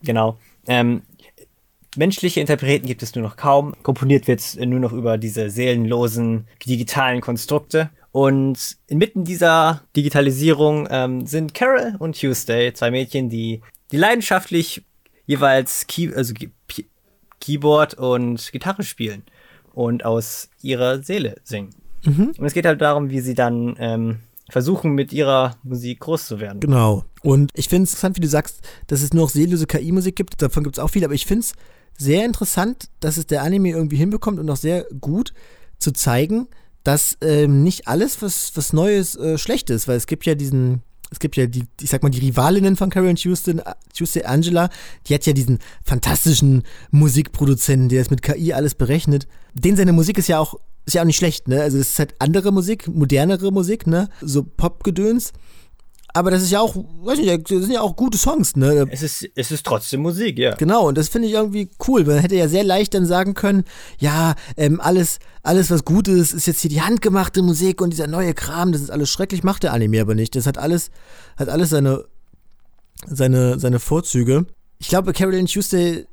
[0.03, 1.03] genau ähm,
[1.97, 3.74] Menschliche Interpreten gibt es nur noch kaum.
[3.83, 7.91] Komponiert wird nur noch über diese seelenlosen digitalen Konstrukte.
[8.12, 14.85] Und inmitten dieser Digitalisierung ähm, sind Carol und Tuesday, zwei Mädchen, die, die leidenschaftlich
[15.26, 16.35] jeweils Key also
[17.41, 19.22] Keyboard und Gitarre spielen
[19.72, 21.70] und aus ihrer Seele singen.
[22.05, 22.35] Mhm.
[22.39, 24.20] Und es geht halt darum, wie sie dann ähm,
[24.51, 26.61] versuchen, mit ihrer Musik groß zu werden.
[26.61, 27.05] Genau.
[27.22, 30.40] Und ich finde es interessant, wie du sagst, dass es nur noch seellose KI-Musik gibt.
[30.40, 31.53] Davon gibt es auch viel, aber ich finde es
[31.96, 35.34] sehr interessant, dass es der Anime irgendwie hinbekommt und auch sehr gut
[35.78, 36.49] zu zeigen,
[36.84, 40.82] dass ähm, nicht alles, was, was Neues, äh, schlecht ist, weil es gibt ja diesen,
[41.11, 43.61] es gibt ja die, ich sag mal, die Rivalinnen von Karen Houston,
[43.94, 44.70] Tuesday Angela,
[45.07, 49.26] die hat ja diesen fantastischen Musikproduzenten, der das mit KI alles berechnet.
[49.55, 50.55] Den seine Musik ist ja auch,
[50.89, 51.62] ist ja auch nicht schlecht, ne?
[51.62, 54.09] Also es ist halt andere Musik, modernere Musik, ne?
[54.20, 55.32] So Popgedöns.
[56.14, 58.89] Aber das ist ja auch, weiß nicht, das sind ja auch gute Songs, ne?
[58.91, 60.55] Es ist, es ist trotzdem Musik, ja.
[60.55, 62.05] Genau, und das finde ich irgendwie cool.
[62.05, 63.64] Man hätte ja sehr leicht dann sagen können,
[63.99, 68.07] ja, ähm, alles, alles, was gut ist, ist jetzt hier die handgemachte Musik und dieser
[68.07, 70.34] neue Kram, das ist alles schrecklich, macht der Anime aber nicht.
[70.34, 70.91] Das hat alles,
[71.36, 72.05] hat alles seine,
[73.07, 74.47] seine, seine Vorzüge.
[74.78, 76.07] Ich glaube, Carolyn Tuesday,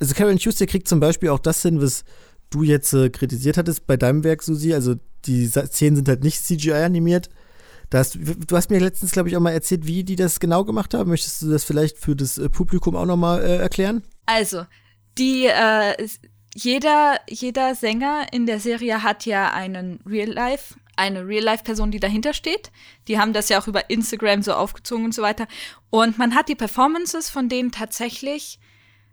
[0.00, 2.02] also Carolyn Tuesday kriegt zum Beispiel auch das hin, was
[2.50, 4.74] du jetzt äh, kritisiert hattest bei deinem Werk, Susi.
[4.74, 7.28] Also die Szenen sind halt nicht CGI animiert
[7.90, 10.92] das, du hast mir letztens, glaube ich, auch mal erzählt, wie die das genau gemacht
[10.92, 11.08] haben.
[11.08, 14.02] Möchtest du das vielleicht für das äh, Publikum auch nochmal äh, erklären?
[14.26, 14.66] Also,
[15.16, 16.08] die, äh,
[16.54, 22.70] jeder, jeder Sänger in der Serie hat ja einen Real-Life, eine Real-Life-Person, die dahinter steht.
[23.06, 25.46] Die haben das ja auch über Instagram so aufgezogen und so weiter.
[25.88, 28.58] Und man hat die Performances von denen tatsächlich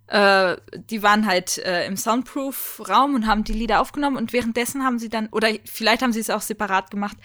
[0.08, 0.56] äh,
[0.90, 5.10] die waren halt äh, im Soundproof-Raum und haben die Lieder aufgenommen und währenddessen haben sie
[5.10, 7.18] dann, oder vielleicht haben sie es auch separat gemacht,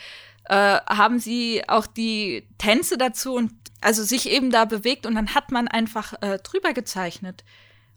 [0.44, 5.34] äh, haben sie auch die Tänze dazu und also sich eben da bewegt und dann
[5.34, 7.44] hat man einfach äh, drüber gezeichnet.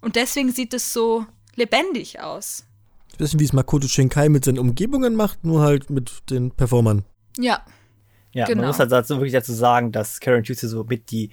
[0.01, 1.25] Und deswegen sieht es so
[1.55, 2.65] lebendig aus.
[3.13, 7.05] Ein bisschen wie es Makoto Shinkai mit seinen Umgebungen macht, nur halt mit den Performern.
[7.38, 7.63] Ja.
[8.34, 8.61] Ja, genau.
[8.61, 11.29] man muss halt wirklich dazu sagen, dass Karen Tuesday so mit die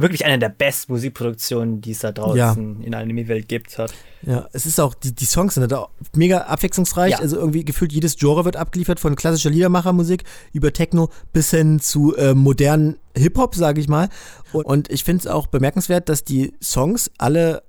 [0.00, 2.84] wirklich eine der besten Musikproduktionen, die es da draußen ja.
[2.84, 3.92] in der Anime-Welt gibt, hat.
[4.22, 7.12] Ja, es ist auch, die, die Songs sind halt mega abwechslungsreich.
[7.12, 7.18] Ja.
[7.18, 12.16] Also irgendwie gefühlt jedes Genre wird abgeliefert, von klassischer Liedermachermusik über Techno bis hin zu
[12.16, 14.08] äh, modernen Hip-Hop, sage ich mal.
[14.52, 17.62] Und, und ich finde es auch bemerkenswert, dass die Songs alle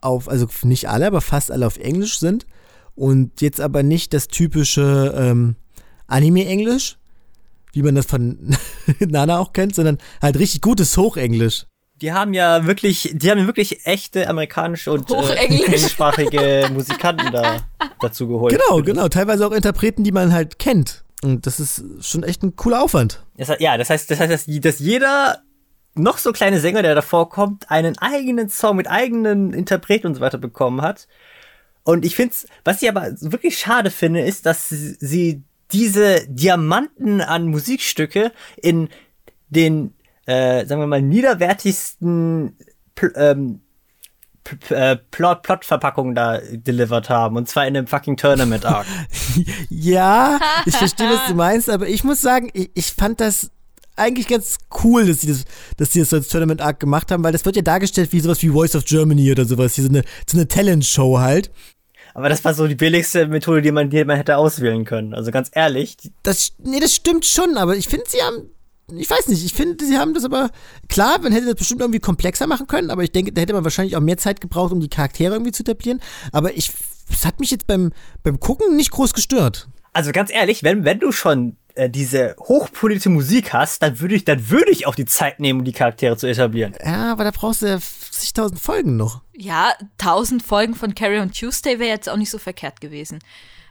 [0.00, 2.46] auf, also nicht alle, aber fast alle auf Englisch sind.
[2.94, 5.56] Und jetzt aber nicht das typische ähm,
[6.06, 6.98] Anime-Englisch,
[7.72, 8.56] wie man das von
[9.00, 11.66] Nana auch kennt, sondern halt richtig gutes Hochenglisch.
[12.00, 17.58] Die haben ja wirklich, die haben wirklich echte amerikanische und äh, englischsprachige Musikanten da
[18.00, 18.58] dazu geholt.
[18.58, 19.08] Genau, genau.
[19.08, 21.04] Teilweise auch Interpreten, die man halt kennt.
[21.22, 23.22] Und das ist schon echt ein cooler Aufwand.
[23.36, 25.42] Das, ja, das heißt, das heißt, dass, dass jeder
[25.94, 30.20] noch so kleine Sänger, der davor kommt, einen eigenen Song mit eigenen Interpreten und so
[30.20, 31.08] weiter bekommen hat.
[31.82, 35.42] Und ich finde was ich aber wirklich schade finde, ist, dass sie
[35.72, 38.88] diese Diamanten an Musikstücke in
[39.48, 39.94] den,
[40.26, 42.56] äh, sagen wir mal, niederwertigsten
[42.94, 43.60] pl ähm,
[44.70, 47.36] äh, Plot, Plot-Verpackungen da delivered haben.
[47.36, 48.86] Und zwar in einem fucking Tournament-Arc.
[49.68, 53.50] ja, ich verstehe, was du meinst, aber ich muss sagen, ich, ich fand das
[53.96, 55.44] eigentlich ganz cool, dass sie das,
[55.76, 58.42] dass sie das als Tournament Arc gemacht haben, weil das wird ja dargestellt wie sowas
[58.42, 61.50] wie Voice of Germany oder sowas, hier so eine, so eine Talent-Show halt.
[62.20, 65.14] Aber das war so die billigste Methode, die man, die man hätte auswählen können.
[65.14, 65.96] Also ganz ehrlich.
[66.22, 68.50] Das, nee, das stimmt schon, aber ich finde, sie haben
[68.98, 70.50] ich weiß nicht, ich finde, sie haben das aber,
[70.88, 73.64] klar, man hätte das bestimmt irgendwie komplexer machen können, aber ich denke, da hätte man
[73.64, 76.00] wahrscheinlich auch mehr Zeit gebraucht, um die Charaktere irgendwie zu etablieren.
[76.32, 76.72] Aber ich,
[77.08, 77.92] es hat mich jetzt beim,
[78.24, 79.68] beim Gucken nicht groß gestört.
[79.92, 84.24] Also ganz ehrlich, wenn, wenn du schon äh, diese hochpolitische Musik hast, dann würde ich,
[84.24, 86.74] dann würde ich auch die Zeit nehmen, um die Charaktere zu etablieren.
[86.84, 87.78] Ja, aber da brauchst du ja
[88.20, 89.22] 50.000 Folgen noch.
[89.34, 93.20] Ja, 1000 Folgen von Carrie on Tuesday wäre jetzt auch nicht so verkehrt gewesen.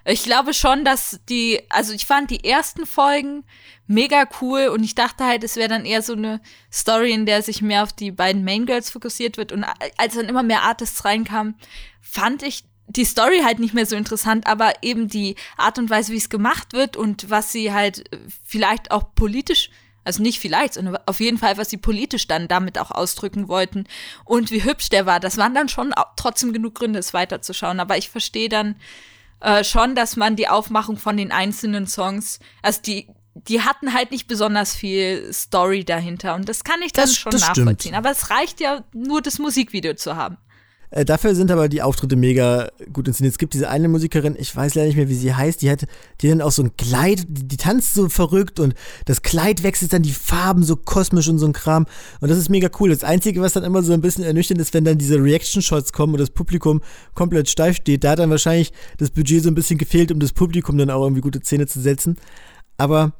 [0.05, 3.43] Ich glaube schon, dass die, also ich fand die ersten Folgen
[3.85, 6.41] mega cool und ich dachte halt, es wäre dann eher so eine
[6.71, 9.51] Story, in der sich mehr auf die beiden Main Girls fokussiert wird.
[9.51, 9.65] Und
[9.97, 11.55] als dann immer mehr Artists reinkamen,
[12.01, 16.11] fand ich die Story halt nicht mehr so interessant, aber eben die Art und Weise,
[16.11, 18.09] wie es gemacht wird und was sie halt
[18.45, 19.69] vielleicht auch politisch,
[20.03, 23.85] also nicht vielleicht, sondern auf jeden Fall, was sie politisch dann damit auch ausdrücken wollten
[24.25, 27.79] und wie hübsch der war, das waren dann schon trotzdem genug Gründe, es weiterzuschauen.
[27.79, 28.75] Aber ich verstehe dann
[29.41, 33.07] äh, schon, dass man die Aufmachung von den einzelnen Songs, also die
[33.47, 37.31] die hatten halt nicht besonders viel Story dahinter und das kann ich dann das, schon
[37.31, 37.77] das nachvollziehen.
[37.79, 37.95] Stimmt.
[37.95, 40.37] Aber es reicht ja nur, das Musikvideo zu haben.
[40.91, 43.33] Äh, dafür sind aber die Auftritte mega gut inszeniert.
[43.33, 45.85] Es gibt diese eine Musikerin, ich weiß leider nicht mehr, wie sie heißt, die hat,
[46.21, 48.73] die dann auch so ein Kleid, die, die, tanzt so verrückt und
[49.05, 51.85] das Kleid wechselt dann die Farben so kosmisch und so ein Kram.
[52.21, 52.89] Und das ist mega cool.
[52.89, 56.13] Das Einzige, was dann immer so ein bisschen ernüchternd ist, wenn dann diese Reaction-Shots kommen
[56.13, 56.81] und das Publikum
[57.13, 60.33] komplett steif steht, da hat dann wahrscheinlich das Budget so ein bisschen gefehlt, um das
[60.33, 62.17] Publikum dann auch irgendwie gute Szene zu setzen.
[62.77, 63.13] Aber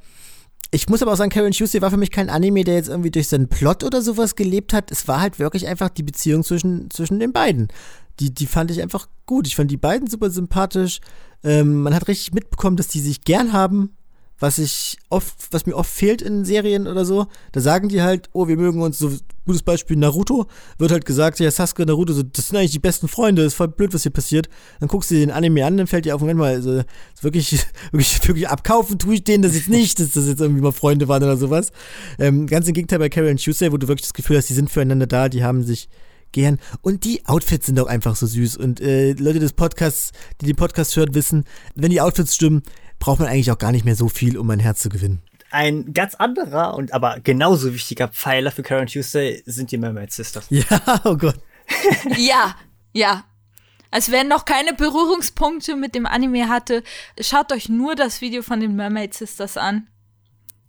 [0.71, 3.11] ich muss aber auch sagen, Karen Tuesday war für mich kein Anime, der jetzt irgendwie
[3.11, 4.91] durch seinen Plot oder sowas gelebt hat.
[4.91, 7.69] Es war halt wirklich einfach die Beziehung zwischen, zwischen den beiden.
[8.19, 9.47] Die, die fand ich einfach gut.
[9.47, 10.99] Ich fand die beiden super sympathisch.
[11.43, 13.95] Ähm, man hat richtig mitbekommen, dass die sich gern haben
[14.39, 17.27] was ich oft, was mir oft fehlt in Serien oder so.
[17.51, 19.11] Da sagen die halt, oh, wir mögen uns, so
[19.45, 20.45] gutes Beispiel Naruto,
[20.77, 23.67] wird halt gesagt, ja, Sasuke, Naruto, so, das sind eigentlich die besten Freunde, ist voll
[23.67, 24.47] blöd, was hier passiert.
[24.79, 26.83] Dann guckst du dir den Anime an, dann fällt dir auf, Moment mal, also,
[27.21, 30.71] wirklich, wirklich, wirklich abkaufen tue ich denen das jetzt nicht, dass das jetzt irgendwie mal
[30.71, 31.71] Freunde waren oder sowas.
[32.17, 34.53] Ähm, ganz im Gegenteil bei Carol und Tuesday, wo du wirklich das Gefühl hast, die
[34.53, 35.89] sind füreinander da, die haben sich
[36.31, 36.59] gern.
[36.81, 38.57] Und die Outfits sind auch einfach so süß.
[38.57, 40.11] Und äh, Leute des Podcasts,
[40.41, 42.63] die den Podcast hören, wissen, wenn die Outfits stimmen,
[42.99, 45.21] braucht man eigentlich auch gar nicht mehr so viel, um mein Herz zu gewinnen.
[45.51, 50.45] Ein ganz anderer und aber genauso wichtiger Pfeiler für Karen Tuesday sind die Mermaid Sisters.
[50.49, 51.37] Ja, oh Gott.
[52.17, 52.55] ja,
[52.93, 53.23] ja.
[53.91, 56.83] Als wer noch keine Berührungspunkte mit dem Anime hatte,
[57.19, 59.87] schaut euch nur das Video von den Mermaid Sisters an.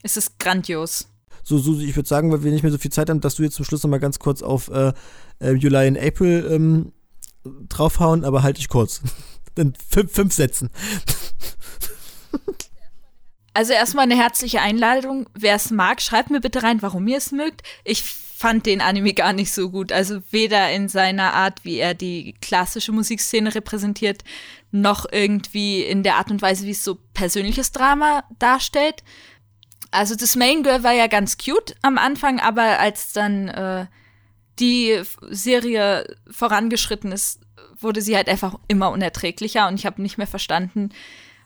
[0.02, 1.08] Es ist grandios.
[1.42, 3.42] So, Susi, ich würde sagen, weil wir nicht mehr so viel Zeit haben, dass du
[3.42, 4.92] jetzt zum Schluss noch mal ganz kurz auf äh,
[5.40, 6.92] äh, July und April ähm,
[7.68, 9.02] draufhauen, aber halte ich kurz.
[9.56, 10.70] In fünf, fünf Sätzen.
[13.52, 15.28] Also erstmal eine herzliche Einladung.
[15.34, 17.62] Wer es mag, schreibt mir bitte rein, warum ihr es mögt.
[17.84, 19.92] Ich fand den Anime gar nicht so gut.
[19.92, 24.22] Also weder in seiner Art, wie er die klassische Musikszene repräsentiert,
[24.70, 29.02] noch irgendwie in der Art und Weise, wie es so persönliches Drama darstellt.
[29.90, 33.86] Also das Main Girl war ja ganz cute am Anfang, aber als dann äh,
[34.60, 37.40] die Serie vorangeschritten ist,
[37.80, 40.90] wurde sie halt einfach immer unerträglicher und ich habe nicht mehr verstanden,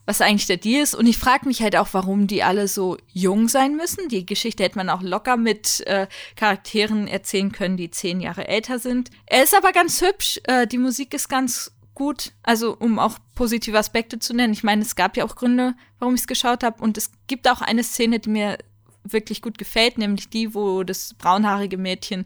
[0.07, 0.95] was eigentlich der Deal ist.
[0.95, 4.09] Und ich frage mich halt auch, warum die alle so jung sein müssen.
[4.09, 8.79] Die Geschichte hätte man auch locker mit äh, Charakteren erzählen können, die zehn Jahre älter
[8.79, 9.11] sind.
[9.27, 10.41] Er ist aber ganz hübsch.
[10.45, 12.33] Äh, die Musik ist ganz gut.
[12.43, 14.53] Also, um auch positive Aspekte zu nennen.
[14.53, 16.83] Ich meine, es gab ja auch Gründe, warum ich es geschaut habe.
[16.83, 18.59] Und es gibt auch eine Szene, die mir
[19.05, 22.25] wirklich gut gefällt, nämlich die, wo das braunhaarige Mädchen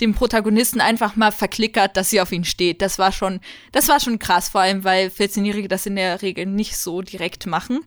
[0.00, 2.80] dem Protagonisten einfach mal verklickert, dass sie auf ihn steht.
[2.80, 3.40] Das war schon,
[3.72, 7.46] das war schon krass, vor allem, weil 14-Jährige das in der Regel nicht so direkt
[7.46, 7.80] machen.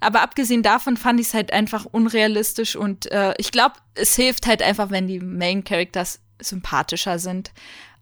[0.00, 4.46] Aber abgesehen davon fand ich es halt einfach unrealistisch und äh, ich glaube, es hilft
[4.46, 7.52] halt einfach, wenn die Main Characters sympathischer sind.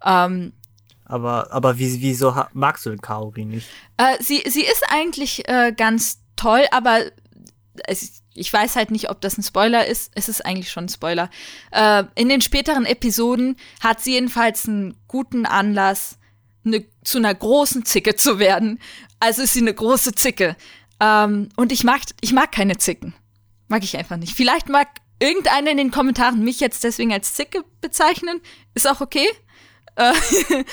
[0.03, 0.53] Ähm,
[1.05, 3.67] aber, aber wie, wieso magst du den Kaori nicht?
[3.97, 7.03] Äh, sie, sie ist eigentlich äh, ganz toll, aber
[7.85, 10.11] es, ich weiß halt nicht, ob das ein Spoiler ist.
[10.15, 11.29] Es ist eigentlich schon ein Spoiler.
[11.71, 16.17] Äh, in den späteren Episoden hat sie jedenfalls einen guten Anlass,
[16.63, 18.79] ne, zu einer großen Zicke zu werden.
[19.19, 20.55] Also ist sie eine große Zicke.
[20.99, 23.13] Ähm, und ich mag, ich mag keine Zicken.
[23.67, 24.35] Mag ich einfach nicht.
[24.35, 24.87] Vielleicht mag
[25.19, 28.41] irgendeiner in den Kommentaren mich jetzt deswegen als Zicke bezeichnen.
[28.73, 29.27] Ist auch okay.
[29.95, 30.13] Äh,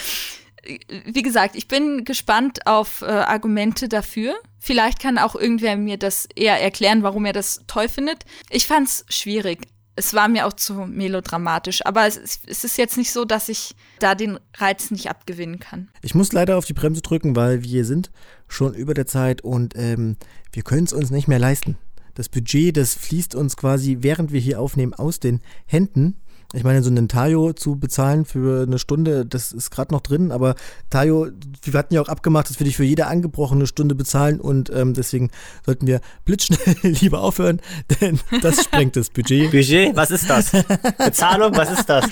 [1.04, 4.34] wie gesagt, ich bin gespannt auf äh, Argumente dafür.
[4.58, 8.24] Vielleicht kann auch irgendwer mir das eher erklären, warum er das toll findet.
[8.50, 9.66] Ich fand's schwierig.
[9.96, 13.74] Es war mir auch zu melodramatisch, aber es, es ist jetzt nicht so, dass ich
[13.98, 15.88] da den Reiz nicht abgewinnen kann.
[16.00, 18.10] Ich muss leider auf die Bremse drücken, weil wir sind
[18.48, 20.16] schon über der Zeit und ähm,
[20.52, 21.76] wir können es uns nicht mehr leisten.
[22.14, 26.16] Das Budget, das fließt uns quasi, während wir hier aufnehmen, aus den Händen.
[26.52, 30.32] Ich meine, so einen Tayo zu bezahlen für eine Stunde, das ist gerade noch drin,
[30.32, 30.56] aber
[30.90, 31.28] Tayo,
[31.62, 34.92] wir hatten ja auch abgemacht, dass wir dich für jede angebrochene Stunde bezahlen und ähm,
[34.94, 35.30] deswegen
[35.64, 37.60] sollten wir blitzschnell lieber aufhören,
[38.00, 39.52] denn das sprengt das Budget.
[39.52, 39.94] Budget?
[39.94, 40.50] Was ist das?
[40.98, 41.54] Bezahlung?
[41.54, 42.06] Was ist das?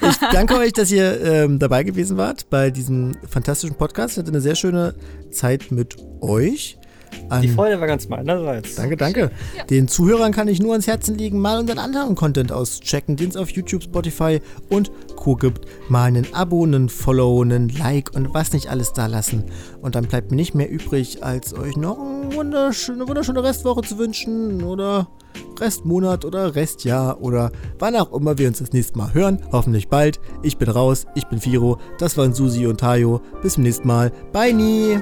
[0.00, 4.14] Ich danke euch, dass ihr ähm, dabei gewesen wart bei diesem fantastischen Podcast.
[4.14, 4.94] Ich hatte eine sehr schöne
[5.30, 6.79] Zeit mit euch.
[7.28, 8.74] An, die Freude war ganz meinerseits.
[8.74, 9.30] Danke, danke.
[9.56, 9.64] Ja.
[9.64, 13.36] Den Zuhörern kann ich nur ans Herzen legen, mal unseren anderen Content auschecken, den es
[13.36, 15.36] auf YouTube, Spotify und Co.
[15.36, 15.66] gibt.
[15.88, 19.44] Mal einen Abo, einen Follow, einen Like und was nicht alles da lassen.
[19.80, 23.98] Und dann bleibt mir nicht mehr übrig, als euch noch eine wunderschöne, wunderschöne Restwoche zu
[23.98, 25.08] wünschen oder
[25.60, 29.40] Restmonat oder Restjahr oder wann auch immer wir uns das nächste Mal hören.
[29.52, 30.20] Hoffentlich bald.
[30.42, 33.20] Ich bin raus, ich bin Firo, das waren Susi und Tayo.
[33.42, 34.10] Bis zum nächsten Mal.
[34.32, 34.98] Bye nie.